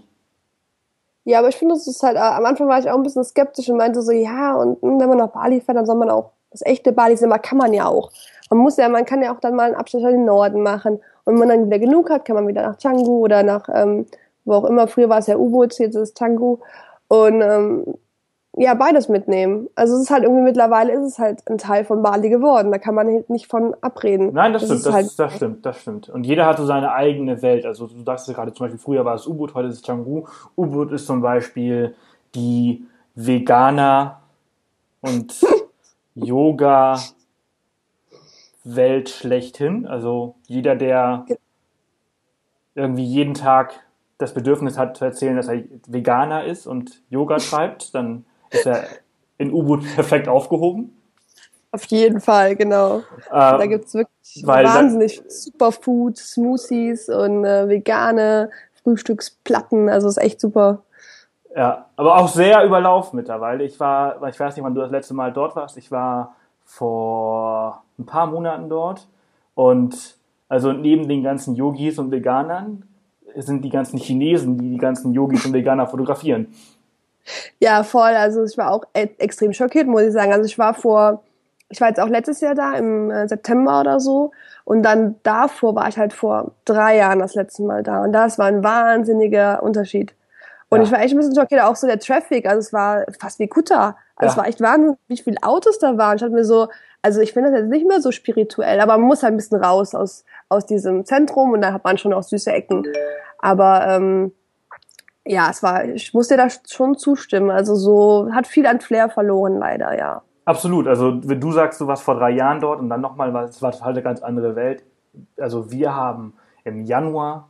Ja, 1.25 1.39
aber 1.39 1.49
ich 1.49 1.55
finde, 1.55 1.75
es 1.75 1.87
ist 1.87 2.03
halt, 2.03 2.17
äh, 2.17 2.19
am 2.19 2.45
Anfang 2.45 2.67
war 2.67 2.79
ich 2.79 2.89
auch 2.89 2.95
ein 2.95 3.03
bisschen 3.03 3.23
skeptisch 3.23 3.69
und 3.69 3.77
meinte 3.77 4.01
so, 4.01 4.11
ja, 4.11 4.55
und 4.55 4.81
hm, 4.81 4.99
wenn 4.99 5.09
man 5.09 5.17
nach 5.17 5.29
Bali 5.29 5.61
fährt, 5.61 5.77
dann 5.77 5.85
soll 5.85 5.95
man 5.95 6.09
auch 6.09 6.31
das 6.51 6.61
echte 6.65 6.91
Bali 6.91 7.15
sehen, 7.17 7.31
kann 7.41 7.57
man 7.57 7.73
ja 7.73 7.87
auch. 7.87 8.11
Man 8.49 8.59
muss 8.59 8.77
ja, 8.77 8.89
man 8.89 9.05
kann 9.05 9.23
ja 9.23 9.33
auch 9.33 9.39
dann 9.39 9.55
mal 9.55 9.63
einen 9.67 9.75
Abschluss 9.75 10.03
in 10.03 10.09
den 10.09 10.25
Norden 10.25 10.61
machen. 10.61 10.99
Und 11.25 11.33
wenn 11.33 11.39
man 11.39 11.49
dann 11.49 11.65
wieder 11.65 11.79
genug 11.79 12.09
hat, 12.09 12.25
kann 12.25 12.35
man 12.35 12.47
wieder 12.47 12.61
nach 12.61 12.77
Canggu 12.77 13.19
oder 13.19 13.41
nach, 13.43 13.67
ähm, 13.73 14.05
wo 14.45 14.53
auch 14.53 14.65
immer. 14.65 14.87
Früher 14.87 15.09
war 15.09 15.19
es 15.19 15.27
ja 15.27 15.37
U-Boot, 15.37 15.79
jetzt 15.79 15.95
ist 15.95 16.01
es 16.09 16.13
Canggu. 16.13 16.59
Und 17.07 17.41
ähm, 17.41 17.95
ja, 18.55 18.75
beides 18.75 19.09
mitnehmen. 19.09 19.67
Also 19.75 19.95
es 19.95 20.03
ist 20.03 20.09
halt 20.11 20.23
irgendwie 20.23 20.43
mittlerweile 20.43 20.93
ist 20.93 21.13
es 21.13 21.19
halt 21.19 21.41
ein 21.49 21.57
Teil 21.57 21.85
von 21.85 22.03
Bali 22.03 22.29
geworden. 22.29 22.71
Da 22.71 22.77
kann 22.77 22.93
man 22.93 23.07
halt 23.07 23.29
nicht 23.29 23.47
von 23.47 23.75
abreden. 23.81 24.31
Nein, 24.33 24.53
das, 24.53 24.67
das 24.67 24.69
stimmt, 24.69 24.85
das, 24.85 24.93
halt 24.93 25.19
das, 25.19 25.35
stimmt, 25.35 25.65
das 25.65 25.81
stimmt. 25.81 26.09
Und 26.09 26.25
jeder 26.25 26.45
hat 26.45 26.57
so 26.57 26.65
seine 26.65 26.91
eigene 26.91 27.41
Welt. 27.41 27.65
Also 27.65 27.87
du 27.87 28.03
sagst 28.03 28.27
ja 28.27 28.33
gerade 28.35 28.53
zum 28.53 28.65
Beispiel, 28.65 28.79
früher 28.79 29.05
war 29.05 29.15
es 29.15 29.25
U-Boot, 29.25 29.55
heute 29.55 29.69
ist 29.69 29.77
es 29.77 29.81
Canggu. 29.81 30.25
U-Boot 30.55 30.91
ist 30.91 31.07
zum 31.07 31.21
Beispiel 31.21 31.95
die 32.35 32.85
Veganer 33.15 34.21
und 35.01 35.33
Yoga 36.15 36.99
Welt 38.63 39.09
schlechthin. 39.09 39.87
Also 39.87 40.35
jeder, 40.45 40.75
der 40.75 41.25
irgendwie 42.75 43.05
jeden 43.05 43.33
Tag 43.33 43.73
das 44.19 44.35
Bedürfnis 44.35 44.77
hat 44.77 44.95
zu 44.95 45.05
erzählen, 45.05 45.35
dass 45.35 45.47
er 45.47 45.63
Veganer 45.87 46.43
ist 46.45 46.67
und 46.67 47.01
Yoga 47.09 47.37
treibt, 47.37 47.95
dann 47.95 48.25
ist 48.53 48.65
er 48.65 48.85
in 49.37 49.51
U-Boot 49.51 49.83
perfekt 49.95 50.27
aufgehoben. 50.27 50.97
Auf 51.71 51.85
jeden 51.85 52.21
Fall, 52.21 52.55
genau. 52.55 52.97
Ähm, 52.97 53.03
da 53.31 53.65
gibt's 53.65 53.95
wirklich 53.95 54.45
wahnsinnig 54.45 55.23
Superfood, 55.27 56.17
Smoothies 56.17 57.09
und 57.09 57.45
äh, 57.45 57.67
vegane 57.67 58.51
Frühstücksplatten. 58.83 59.89
Also 59.89 60.07
ist 60.07 60.17
echt 60.17 60.39
super. 60.39 60.83
Ja, 61.55 61.87
aber 61.95 62.17
auch 62.17 62.27
sehr 62.27 62.63
überlaufen 62.63 63.17
mittlerweile. 63.17 63.63
Ich 63.63 63.79
war, 63.79 64.27
ich 64.27 64.39
weiß 64.39 64.55
nicht, 64.55 64.63
wann 64.63 64.75
du 64.75 64.81
das 64.81 64.91
letzte 64.91 65.13
Mal 65.13 65.33
dort 65.33 65.55
warst. 65.55 65.77
Ich 65.77 65.91
war 65.91 66.35
vor 66.63 67.83
ein 67.97 68.05
paar 68.05 68.27
Monaten 68.27 68.69
dort 68.69 69.07
und 69.55 70.15
also 70.49 70.71
neben 70.71 71.07
den 71.07 71.23
ganzen 71.23 71.55
Yogis 71.55 71.97
und 71.99 72.11
Veganern 72.11 72.83
sind 73.35 73.63
die 73.63 73.69
ganzen 73.69 73.97
Chinesen, 73.97 74.57
die 74.57 74.69
die 74.69 74.77
ganzen 74.77 75.13
Yogis 75.13 75.45
und 75.45 75.53
Veganer 75.53 75.87
fotografieren. 75.87 76.53
Ja, 77.59 77.83
voll. 77.83 78.11
Also 78.11 78.43
ich 78.43 78.57
war 78.57 78.71
auch 78.71 78.83
e 78.93 79.07
extrem 79.17 79.53
schockiert, 79.53 79.87
muss 79.87 80.03
ich 80.03 80.13
sagen. 80.13 80.33
Also 80.33 80.45
ich 80.45 80.57
war 80.59 80.73
vor, 80.73 81.23
ich 81.69 81.79
war 81.81 81.87
jetzt 81.89 81.99
auch 81.99 82.09
letztes 82.09 82.41
Jahr 82.41 82.55
da, 82.55 82.73
im 82.73 83.11
äh, 83.11 83.27
September 83.27 83.79
oder 83.81 83.99
so. 83.99 84.31
Und 84.65 84.83
dann 84.83 85.15
davor 85.23 85.75
war 85.75 85.87
ich 85.87 85.97
halt 85.97 86.13
vor 86.13 86.51
drei 86.65 86.97
Jahren 86.97 87.19
das 87.19 87.35
letzte 87.35 87.63
Mal 87.63 87.83
da. 87.83 88.03
Und 88.03 88.13
das 88.13 88.37
war 88.37 88.47
ein 88.47 88.63
wahnsinniger 88.63 89.63
Unterschied. 89.63 90.13
Und 90.69 90.79
ja. 90.79 90.83
ich 90.85 90.91
war 90.91 91.01
echt 91.01 91.13
ein 91.13 91.17
bisschen 91.17 91.35
schockiert, 91.35 91.61
auch 91.61 91.75
so 91.75 91.87
der 91.87 91.99
Traffic. 91.99 92.47
Also 92.47 92.59
es 92.59 92.73
war 92.73 93.05
fast 93.19 93.39
wie 93.39 93.47
Kutter. 93.47 93.95
Also 94.15 94.25
ja. 94.25 94.27
es 94.31 94.37
war 94.37 94.47
echt 94.47 94.61
wahnsinnig, 94.61 94.97
wie 95.07 95.17
viele 95.17 95.43
Autos 95.43 95.79
da 95.79 95.97
waren. 95.97 96.17
Ich 96.17 96.23
hatte 96.23 96.33
mir 96.33 96.45
so, 96.45 96.69
also 97.01 97.21
ich 97.21 97.33
finde 97.33 97.51
das 97.51 97.59
jetzt 97.59 97.69
nicht 97.69 97.87
mehr 97.87 98.01
so 98.01 98.11
spirituell, 98.11 98.79
aber 98.79 98.97
man 98.97 99.07
muss 99.07 99.23
halt 99.23 99.33
ein 99.33 99.37
bisschen 99.37 99.63
raus 99.63 99.93
aus, 99.93 100.25
aus 100.49 100.65
diesem 100.65 101.05
Zentrum 101.05 101.51
und 101.51 101.61
da 101.61 101.73
hat 101.73 101.83
man 101.83 101.97
schon 101.97 102.13
auch 102.13 102.23
süße 102.23 102.51
Ecken. 102.51 102.87
Aber 103.39 103.85
ähm, 103.87 104.31
ja, 105.25 105.49
es 105.49 105.63
war, 105.63 105.85
ich 105.85 106.13
muss 106.13 106.27
dir 106.27 106.37
da 106.37 106.47
schon 106.49 106.97
zustimmen. 106.97 107.49
Also 107.49 107.75
so 107.75 108.29
hat 108.33 108.47
viel 108.47 108.65
an 108.65 108.81
Flair 108.81 109.09
verloren, 109.09 109.57
leider, 109.57 109.97
ja. 109.97 110.21
Absolut. 110.45 110.87
Also 110.87 111.19
wenn 111.23 111.39
du 111.39 111.51
sagst, 111.51 111.79
du 111.79 111.87
warst 111.87 112.03
vor 112.03 112.15
drei 112.15 112.31
Jahren 112.31 112.59
dort 112.59 112.79
und 112.79 112.89
dann 112.89 113.01
nochmal, 113.01 113.33
es 113.45 113.61
war 113.61 113.71
halt 113.71 113.83
eine 113.83 114.01
ganz 114.01 114.21
andere 114.21 114.55
Welt. 114.55 114.83
Also 115.39 115.71
wir 115.71 115.95
haben 115.95 116.33
im 116.65 116.83
Januar 116.83 117.47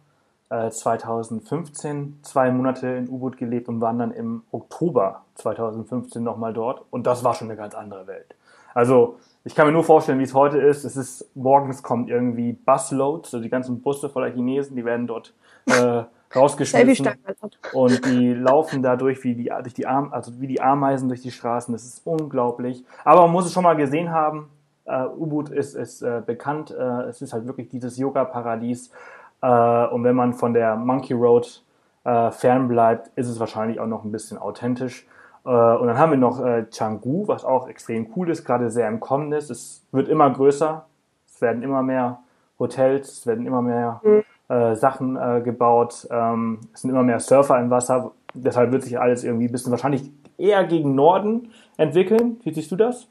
äh, 0.50 0.70
2015 0.70 2.20
zwei 2.22 2.52
Monate 2.52 2.88
in 2.88 3.10
U-Boot 3.10 3.38
gelebt 3.38 3.68
und 3.68 3.82
waren 3.82 3.98
dann 3.98 4.12
im 4.12 4.44
Oktober 4.52 5.22
2015 5.36 6.24
nochmal 6.24 6.54
dort 6.54 6.84
und 6.92 7.08
das 7.08 7.24
war 7.24 7.34
schon 7.34 7.50
eine 7.50 7.58
ganz 7.58 7.74
andere 7.74 8.06
Welt. 8.06 8.36
Also 8.76 9.18
ich 9.44 9.56
kann 9.56 9.68
mir 9.68 9.74
nur 9.74 9.84
vorstellen, 9.84 10.20
wie 10.20 10.24
es 10.24 10.34
heute 10.34 10.60
ist. 10.60 10.84
Es 10.84 10.96
ist 10.96 11.30
morgens 11.36 11.84
kommt 11.84 12.10
irgendwie 12.10 12.54
Busloads, 12.54 13.34
also 13.34 13.44
die 13.44 13.50
ganzen 13.50 13.82
Busse 13.82 14.10
voller 14.10 14.32
Chinesen, 14.32 14.76
die 14.76 14.86
werden 14.86 15.08
dort 15.08 15.34
äh, 15.66 16.04
rausgeschmissen 16.36 17.10
und 17.74 18.06
die 18.06 18.34
laufen 18.34 18.82
dadurch 18.82 19.24
wie 19.24 19.36
die 19.36 19.52
durch 19.62 19.74
die 19.74 19.86
Arm, 19.86 20.12
also 20.12 20.40
wie 20.40 20.48
die 20.48 20.62
Ameisen 20.62 21.08
durch 21.08 21.22
die 21.22 21.32
Straßen. 21.32 21.74
Das 21.74 21.84
ist 21.84 22.02
unglaublich. 22.06 22.84
Aber 23.04 23.22
man 23.22 23.32
muss 23.32 23.46
es 23.46 23.54
schon 23.54 23.64
mal 23.64 23.76
gesehen 23.76 24.12
haben. 24.12 24.50
Uh, 24.86 25.08
U-Boot 25.18 25.50
ist, 25.50 25.76
ist 25.76 26.02
äh, 26.02 26.22
bekannt. 26.26 26.70
Äh, 26.72 27.04
es 27.04 27.22
ist 27.22 27.32
halt 27.32 27.48
wirklich 27.48 27.70
dieses 27.70 27.98
Yoga-Paradies. 27.98 28.92
Äh, 29.42 29.48
und 29.88 30.04
wenn 30.04 30.16
man 30.16 30.34
von 30.34 30.54
der 30.54 30.76
Monkey 30.76 31.14
Road 31.14 31.64
äh, 32.04 32.32
fernbleibt, 32.32 33.10
ist 33.16 33.30
es 33.30 33.40
wahrscheinlich 33.40 33.80
auch 33.80 33.88
noch 33.88 34.04
ein 34.04 34.12
bisschen 34.12 34.38
authentisch. 34.38 35.08
Äh, 35.46 35.50
und 35.50 35.88
dann 35.88 35.98
haben 35.98 36.12
wir 36.12 36.18
noch 36.18 36.42
Canggu, 36.76 37.30
was 37.30 37.46
auch 37.46 37.70
extrem 37.70 38.12
cool 38.18 38.30
ist, 38.30 38.44
gerade 38.44 38.70
sehr 38.70 38.90
im 38.90 39.00
Kommen 39.00 39.32
ist. 39.32 39.50
Es 39.50 39.86
wird 39.94 40.10
immer 40.10 40.30
größer. 40.30 40.86
Es 41.28 41.42
werden 41.42 41.64
immer 41.64 41.82
mehr 41.82 42.20
Hotels, 42.60 43.20
es 43.20 43.28
werden 43.28 43.46
immer 43.46 43.62
mehr 43.62 44.02
mhm 44.04 44.24
äh, 44.50 44.76
Sachen 44.76 45.16
äh, 45.16 45.42
gebaut. 45.42 46.08
Ähm, 46.12 46.60
es 46.74 46.82
sind 46.82 46.90
immer 46.90 47.04
mehr 47.04 47.20
Surfer 47.20 47.60
im 47.60 47.70
Wasser. 47.70 48.12
Deshalb 48.34 48.72
wird 48.72 48.84
sich 48.84 49.00
alles 49.00 49.24
irgendwie 49.24 49.48
ein 49.48 49.52
bisschen 49.52 49.72
wahrscheinlich 49.72 50.12
eher 50.38 50.64
gegen 50.66 50.96
Norden 50.96 51.52
entwickeln. 51.78 52.40
Wie 52.44 52.54
siehst 52.54 52.72
du 52.72 52.76
das? 52.76 53.08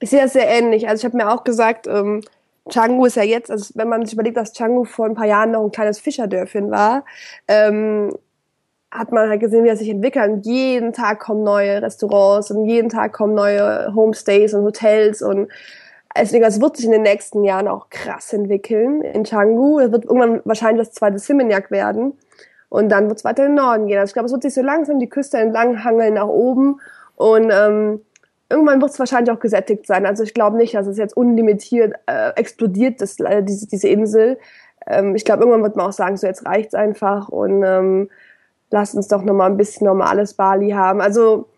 Ich 0.00 0.10
sehe 0.10 0.22
das 0.22 0.32
sehr 0.32 0.48
ähnlich. 0.48 0.88
Also 0.88 1.00
ich 1.00 1.04
habe 1.04 1.16
mir 1.16 1.32
auch 1.32 1.44
gesagt, 1.44 1.86
ähm, 1.86 2.22
Canggu 2.70 3.06
ist 3.06 3.16
ja 3.16 3.22
jetzt, 3.22 3.50
also 3.50 3.72
wenn 3.76 3.88
man 3.88 4.04
sich 4.04 4.14
überlegt, 4.14 4.36
dass 4.36 4.54
Canggu 4.54 4.84
vor 4.84 5.06
ein 5.06 5.14
paar 5.14 5.26
Jahren 5.26 5.52
noch 5.52 5.64
ein 5.64 5.72
kleines 5.72 5.98
Fischerdörfchen 5.98 6.70
war, 6.70 7.04
ähm, 7.48 8.12
hat 8.90 9.10
man 9.10 9.28
halt 9.28 9.40
gesehen, 9.40 9.64
wie 9.64 9.68
es 9.68 9.78
sich 9.78 9.88
entwickelt. 9.88 10.30
Und 10.30 10.46
jeden 10.46 10.92
Tag 10.92 11.20
kommen 11.20 11.42
neue 11.42 11.80
Restaurants 11.80 12.50
und 12.50 12.66
jeden 12.66 12.90
Tag 12.90 13.12
kommen 13.12 13.34
neue 13.34 13.92
Homestays 13.94 14.54
und 14.54 14.64
Hotels 14.64 15.22
und 15.22 15.48
Deswegen, 16.16 16.44
es 16.44 16.60
wird 16.60 16.76
sich 16.76 16.86
in 16.86 16.92
den 16.92 17.02
nächsten 17.02 17.42
Jahren 17.44 17.68
auch 17.68 17.88
krass 17.88 18.32
entwickeln 18.32 19.02
in 19.02 19.22
Canggu. 19.22 19.78
Es 19.78 19.92
wird 19.92 20.04
irgendwann 20.04 20.42
wahrscheinlich 20.44 20.86
das 20.86 20.94
zweite 20.94 21.18
Seminyak 21.18 21.70
werden. 21.70 22.18
Und 22.68 22.90
dann 22.90 23.08
wird 23.08 23.18
es 23.18 23.24
weiter 23.24 23.44
in 23.44 23.50
den 23.50 23.56
Norden 23.56 23.86
gehen. 23.86 23.98
Also 23.98 24.10
ich 24.10 24.14
glaube, 24.14 24.26
es 24.26 24.32
wird 24.32 24.42
sich 24.42 24.54
so 24.54 24.62
langsam 24.62 24.98
die 24.98 25.08
Küste 25.08 25.38
entlang 25.38 25.84
hangeln 25.84 26.14
nach 26.14 26.26
oben. 26.26 26.80
Und 27.16 27.50
ähm, 27.52 28.00
irgendwann 28.48 28.80
wird 28.80 28.90
es 28.90 28.98
wahrscheinlich 28.98 29.34
auch 29.34 29.40
gesättigt 29.40 29.86
sein. 29.86 30.06
Also 30.06 30.22
ich 30.22 30.34
glaube 30.34 30.56
nicht, 30.56 30.74
dass 30.74 30.86
es 30.86 30.98
jetzt 30.98 31.16
unlimitiert 31.16 31.94
äh, 32.06 32.30
explodiert, 32.36 33.00
das, 33.00 33.18
äh, 33.20 33.42
diese, 33.42 33.66
diese 33.66 33.88
Insel. 33.88 34.38
Ähm, 34.86 35.14
ich 35.14 35.24
glaube, 35.24 35.42
irgendwann 35.42 35.62
wird 35.62 35.76
man 35.76 35.86
auch 35.86 35.92
sagen, 35.92 36.16
so 36.16 36.26
jetzt 36.26 36.46
reicht's 36.46 36.74
einfach 36.74 37.28
und 37.28 37.62
ähm, 37.62 38.10
lasst 38.70 38.94
uns 38.94 39.08
doch 39.08 39.22
nochmal 39.22 39.50
ein 39.50 39.56
bisschen 39.56 39.86
normales 39.86 40.34
Bali 40.34 40.70
haben. 40.70 41.00
Also 41.00 41.48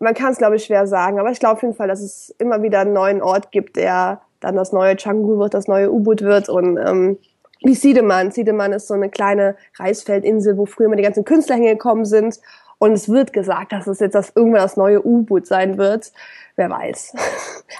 man 0.00 0.14
kann 0.14 0.32
es, 0.32 0.38
glaube 0.38 0.56
ich, 0.56 0.64
schwer 0.64 0.86
sagen, 0.86 1.18
aber 1.18 1.30
ich 1.30 1.40
glaube 1.40 1.56
auf 1.56 1.62
jeden 1.62 1.74
Fall, 1.74 1.88
dass 1.88 2.00
es 2.00 2.34
immer 2.38 2.62
wieder 2.62 2.80
einen 2.80 2.92
neuen 2.92 3.22
Ort 3.22 3.52
gibt, 3.52 3.76
der 3.76 4.20
dann 4.40 4.56
das 4.56 4.72
neue 4.72 4.96
Canggu 4.96 5.38
wird, 5.38 5.54
das 5.54 5.68
neue 5.68 5.90
U-Boot 5.90 6.22
wird 6.22 6.48
und 6.48 6.76
ähm, 6.76 7.18
wie 7.62 7.74
Siedemann. 7.74 8.30
Siedemann 8.30 8.72
ist 8.72 8.88
so 8.88 8.94
eine 8.94 9.08
kleine 9.08 9.56
Reisfeldinsel, 9.78 10.58
wo 10.58 10.66
früher 10.66 10.86
immer 10.86 10.96
die 10.96 11.02
ganzen 11.02 11.24
Künstler 11.24 11.56
hingekommen 11.56 12.04
sind 12.04 12.38
und 12.78 12.92
es 12.92 13.08
wird 13.08 13.32
gesagt, 13.32 13.72
dass 13.72 13.86
es 13.86 14.00
jetzt 14.00 14.14
das 14.14 14.32
irgendwann 14.34 14.62
das 14.62 14.76
neue 14.76 15.04
U-Boot 15.04 15.46
sein 15.46 15.78
wird. 15.78 16.12
Wer 16.56 16.70
weiß. 16.70 17.14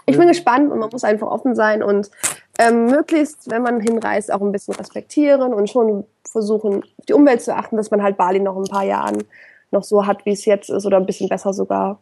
Ich 0.07 0.18
bin 0.18 0.27
gespannt 0.29 0.72
und 0.72 0.81
man 0.81 0.90
muss 0.90 1.05
einfach 1.05 1.29
offen 1.29 1.55
sein 1.55 1.83
und 1.83 2.11
ähm, 2.59 2.87
möglichst, 2.87 3.50
wenn 3.50 3.62
man 3.62 3.81
hinreist, 3.81 4.33
auch 4.33 4.40
ein 4.40 4.50
bisschen 4.50 4.74
respektieren 4.74 5.55
und 5.55 5.70
schon 5.70 6.05
versuchen, 6.31 6.83
die 7.09 7.12
Umwelt 7.12 7.42
zu 7.42 7.55
achten, 7.55 7.77
dass 7.77 7.90
man 7.90 8.03
halt 8.03 8.16
Bali 8.16 8.40
noch 8.40 8.57
ein 8.57 8.64
paar 8.64 8.85
Jahren 8.85 9.24
noch 9.75 9.85
so 9.85 10.07
hat, 10.07 10.25
wie 10.25 10.33
es 10.33 10.47
jetzt 10.47 10.71
ist 10.71 10.87
oder 10.87 10.97
ein 10.97 11.07
bisschen 11.07 11.29
besser 11.29 11.53
sogar. 11.53 11.99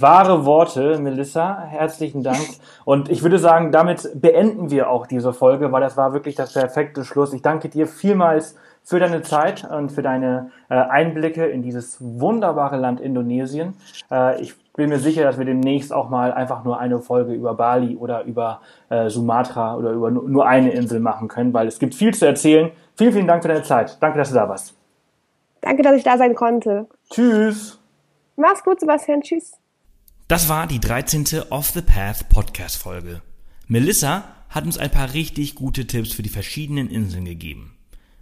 Wahre 0.00 0.44
Worte, 0.44 0.98
Melissa. 0.98 1.62
Herzlichen 1.62 2.22
Dank. 2.22 2.40
Und 2.84 3.08
ich 3.08 3.22
würde 3.22 3.38
sagen, 3.38 3.70
damit 3.70 4.10
beenden 4.20 4.70
wir 4.70 4.90
auch 4.90 5.06
diese 5.06 5.32
Folge, 5.32 5.70
weil 5.70 5.80
das 5.80 5.96
war 5.96 6.12
wirklich 6.12 6.34
das 6.34 6.52
perfekte 6.52 7.04
Schluss. 7.04 7.32
Ich 7.32 7.42
danke 7.42 7.68
dir 7.68 7.86
vielmals 7.86 8.56
für 8.82 9.00
deine 9.00 9.22
Zeit 9.22 9.68
und 9.68 9.90
für 9.90 10.02
deine 10.02 10.52
äh, 10.68 10.76
Einblicke 10.76 11.44
in 11.44 11.60
dieses 11.60 11.98
wunderbare 12.00 12.76
Land 12.76 13.00
Indonesien. 13.00 13.74
Äh, 14.12 14.40
ich 14.40 14.54
bin 14.74 14.90
mir 14.90 15.00
sicher, 15.00 15.24
dass 15.24 15.38
wir 15.38 15.44
demnächst 15.44 15.92
auch 15.92 16.08
mal 16.08 16.32
einfach 16.32 16.62
nur 16.62 16.78
eine 16.78 17.00
Folge 17.00 17.32
über 17.32 17.54
Bali 17.54 17.96
oder 17.96 18.22
über 18.22 18.60
äh, 18.88 19.08
Sumatra 19.08 19.74
oder 19.74 19.90
über 19.90 20.12
nur 20.12 20.46
eine 20.46 20.70
Insel 20.70 21.00
machen 21.00 21.26
können, 21.26 21.52
weil 21.52 21.66
es 21.66 21.80
gibt 21.80 21.96
viel 21.96 22.14
zu 22.14 22.26
erzählen. 22.26 22.70
Vielen, 22.94 23.12
vielen 23.12 23.26
Dank 23.26 23.42
für 23.42 23.48
deine 23.48 23.64
Zeit. 23.64 24.00
Danke, 24.00 24.18
dass 24.18 24.28
du 24.28 24.36
da 24.36 24.48
warst. 24.48 24.75
Danke, 25.66 25.82
dass 25.82 25.96
ich 25.96 26.04
da 26.04 26.16
sein 26.16 26.36
konnte. 26.36 26.86
Tschüss. 27.10 27.80
Mach's 28.36 28.62
gut, 28.62 28.78
Sebastian. 28.78 29.20
Tschüss. 29.20 29.54
Das 30.28 30.48
war 30.48 30.68
die 30.68 30.78
13. 30.78 31.26
Off 31.50 31.70
the 31.70 31.82
Path 31.82 32.28
Podcast 32.28 32.76
Folge. 32.76 33.20
Melissa 33.66 34.28
hat 34.48 34.64
uns 34.64 34.78
ein 34.78 34.92
paar 34.92 35.12
richtig 35.12 35.56
gute 35.56 35.88
Tipps 35.88 36.12
für 36.12 36.22
die 36.22 36.28
verschiedenen 36.28 36.88
Inseln 36.88 37.24
gegeben. 37.24 37.76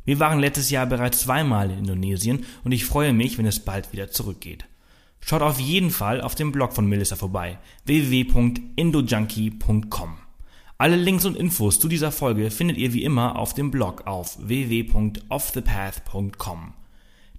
Wir 0.06 0.20
waren 0.20 0.40
letztes 0.40 0.70
Jahr 0.70 0.86
bereits 0.86 1.20
zweimal 1.20 1.70
in 1.70 1.80
Indonesien 1.80 2.46
und 2.64 2.72
ich 2.72 2.86
freue 2.86 3.12
mich, 3.12 3.36
wenn 3.36 3.44
es 3.44 3.60
bald 3.60 3.92
wieder 3.92 4.10
zurückgeht. 4.10 4.64
Schaut 5.20 5.42
auf 5.42 5.60
jeden 5.60 5.90
Fall 5.90 6.22
auf 6.22 6.34
dem 6.34 6.50
Blog 6.50 6.72
von 6.72 6.86
Melissa 6.86 7.16
vorbei 7.16 7.58
www.indojunkie.com. 7.84 10.16
Alle 10.78 10.96
Links 10.96 11.26
und 11.26 11.36
Infos 11.36 11.78
zu 11.78 11.88
dieser 11.88 12.10
Folge 12.10 12.50
findet 12.50 12.78
ihr 12.78 12.94
wie 12.94 13.04
immer 13.04 13.38
auf 13.38 13.52
dem 13.52 13.70
Blog 13.70 14.06
auf 14.06 14.38
www.offthepath.com. 14.40 16.72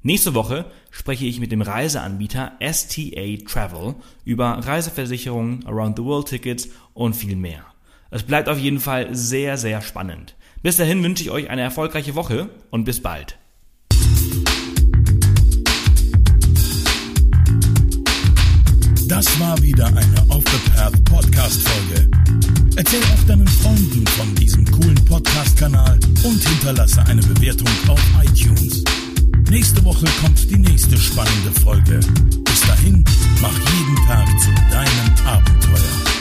Nächste 0.05 0.35
Woche 0.35 0.65
spreche 0.91 1.25
ich 1.25 1.39
mit 1.39 1.51
dem 1.51 1.63
Reiseanbieter 1.63 2.51
STA 2.61 3.37
Travel 3.47 3.95
über 4.23 4.49
Reiseversicherungen, 4.49 5.65
Around 5.65 5.97
the 5.97 6.03
World 6.03 6.27
Tickets 6.27 6.69
und 6.93 7.15
viel 7.15 7.35
mehr. 7.35 7.65
Es 8.11 8.21
bleibt 8.21 8.47
auf 8.47 8.59
jeden 8.59 8.79
Fall 8.79 9.15
sehr, 9.15 9.57
sehr 9.57 9.81
spannend. 9.81 10.35
Bis 10.61 10.77
dahin 10.77 11.03
wünsche 11.03 11.23
ich 11.23 11.31
euch 11.31 11.49
eine 11.49 11.63
erfolgreiche 11.63 12.13
Woche 12.13 12.51
und 12.69 12.83
bis 12.83 13.01
bald. 13.01 13.39
Das 19.07 19.39
war 19.39 19.59
wieder 19.63 19.87
eine 19.87 20.25
Off 20.29 20.43
the 20.45 20.69
Path 20.69 21.03
Podcast 21.05 21.67
Folge. 21.67 22.11
Erzähl 22.75 23.01
auch 23.01 23.23
deinen 23.25 23.47
Freunden 23.47 24.05
von 24.05 24.35
diesem 24.35 24.69
coolen 24.69 25.03
Podcast-Kanal 25.05 25.97
und 26.23 26.47
hinterlasse 26.47 27.03
eine 27.07 27.23
Bewertung 27.23 27.69
auf 27.87 28.01
iTunes. 28.23 28.83
Nächste 29.49 29.83
Woche 29.85 30.05
kommt 30.21 30.49
die 30.49 30.57
nächste 30.57 30.97
spannende 30.97 31.51
Folge. 31.63 31.99
Bis 32.43 32.61
dahin, 32.61 33.03
mach 33.41 33.53
jeden 33.53 33.95
Tag 34.07 34.27
zu 34.41 34.49
deinem 34.71 35.27
Abenteuer. 35.27 36.14